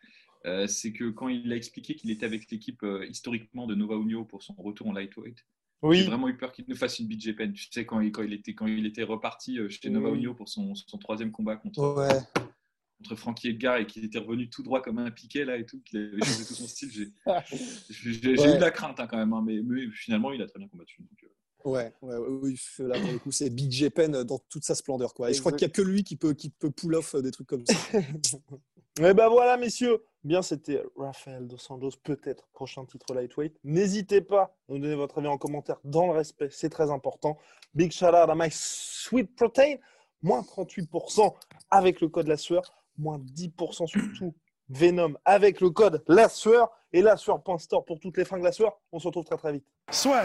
c'est 0.66 0.92
que 0.92 1.09
quand 1.09 1.28
il 1.28 1.50
a 1.50 1.57
expliqué 1.57 1.95
qu'il 1.95 2.11
était 2.11 2.26
avec 2.26 2.50
l'équipe 2.50 2.85
historiquement 3.09 3.66
de 3.66 3.75
Nova 3.75 3.95
Union 3.95 4.26
pour 4.26 4.42
son 4.42 4.52
retour 4.59 4.88
en 4.88 4.92
lightweight, 4.92 5.47
oui. 5.83 5.99
j'ai 5.99 6.07
vraiment 6.07 6.29
eu 6.29 6.37
peur 6.37 6.53
qu'il 6.53 6.65
nous 6.69 6.77
fasse 6.77 6.99
une 6.99 7.07
beat 7.07 7.37
pen. 7.37 7.53
Tu 7.53 7.69
sais, 7.71 7.87
quand 7.87 8.01
il, 8.01 8.13
quand 8.13 8.23
il, 8.23 8.33
était, 8.33 8.55
quand 8.55 8.67
il 8.67 8.87
était 8.87 9.03
reparti 9.03 9.59
chez 9.69 9.91
Nova 9.91 10.11
Union 10.11 10.35
pour 10.35 10.49
son, 10.49 10.75
son, 10.75 10.99
troisième 10.99 11.31
combat 11.31 11.57
contre, 11.57 11.95
ouais 11.97 12.45
contre 12.99 13.15
Frankie 13.15 13.49
Edgar 13.49 13.77
et 13.77 13.87
qu'il 13.87 14.05
était 14.05 14.19
revenu 14.19 14.51
tout 14.51 14.63
droit 14.63 14.83
comme 14.83 14.99
un 14.99 15.11
piquet 15.11 15.45
là 15.45 15.57
et 15.57 15.65
tout, 15.65 15.81
qu'il 15.83 15.99
avait 15.99 16.25
changé 16.25 16.45
tout 16.45 16.55
son 16.55 16.67
style. 16.67 17.13
J'ai 17.91 18.33
eu 18.33 18.35
de 18.35 18.61
la 18.61 18.71
crainte 18.71 19.01
hein, 19.01 19.07
quand 19.07 19.17
même, 19.17 19.33
hein, 19.33 19.45
mais, 19.45 19.61
finalement 19.93 20.33
il 20.33 20.43
a 20.43 20.47
très 20.47 20.59
bien 20.59 20.69
combattu. 20.69 21.01
Euh. 21.01 21.29
Ouais, 21.65 21.93
ouais, 22.03 22.17
oui, 22.17 22.59
là 22.79 22.99
pour 23.01 23.13
le 23.13 23.19
coup 23.19 23.33
c'est 23.33 23.51
Big 23.51 23.71
Japan 23.71 24.25
dans 24.25 24.39
toute 24.49 24.65
sa 24.65 24.75
splendeur 24.75 25.13
quoi. 25.15 25.31
Et 25.31 25.35
je 25.35 25.41
crois 25.41 25.53
qu'il 25.53 25.67
n'y 25.67 25.73
a 25.73 25.75
que 25.75 25.83
lui 25.83 26.05
qui 26.05 26.17
peut, 26.17 26.33
qui 26.35 26.51
peut 26.51 26.71
pull 26.71 26.95
off 26.95 27.15
des 27.17 27.31
trucs 27.31 27.49
comme 27.49 27.65
ça. 27.67 27.75
Mais 29.01 29.15
ben 29.15 29.29
voilà 29.29 29.57
messieurs, 29.57 29.99
bien 30.25 30.43
c'était 30.43 30.83
Rafael 30.97 31.47
Dos 31.47 31.57
Anjos, 31.71 31.93
peut-être 32.03 32.47
prochain 32.53 32.85
titre 32.85 33.15
lightweight. 33.15 33.59
N'hésitez 33.65 34.21
pas 34.21 34.43
à 34.43 34.53
nous 34.69 34.79
donner 34.79 34.95
votre 34.95 35.19
avis 35.19 35.29
en 35.29 35.39
commentaire 35.39 35.79
dans 35.85 36.07
le 36.07 36.13
respect, 36.13 36.49
c'est 36.51 36.71
très 36.71 36.91
important. 36.91 37.39
Big 37.75 37.93
shout 37.93 38.07
out 38.07 38.29
à 38.29 38.35
my 38.35 38.49
sweet 38.51 39.35
protein, 39.37 39.77
moins 40.23 40.43
38% 40.43 41.35
avec 41.71 42.01
le 42.01 42.09
code 42.09 42.29
la 42.29 42.37
sueur 42.37 42.79
moins 42.99 43.19
10% 43.19 43.87
sur 43.87 44.01
tout. 44.19 44.35
Venom 44.69 45.15
avec 45.25 45.61
le 45.61 45.71
code 45.71 46.05
La 46.09 46.29
Sueur 46.29 46.71
et 46.93 47.01
La 47.01 47.17
Sueur.store 47.17 47.85
pour 47.85 48.01
toutes 48.01 48.19
les 48.19 48.25
fringues 48.25 48.43
La 48.43 48.53
Sueur. 48.53 48.79
On 48.93 48.99
se 48.99 49.07
retrouve 49.07 49.25
très 49.25 49.39
très 49.39 49.53
vite. 49.53 49.65
Soit. 49.91 50.25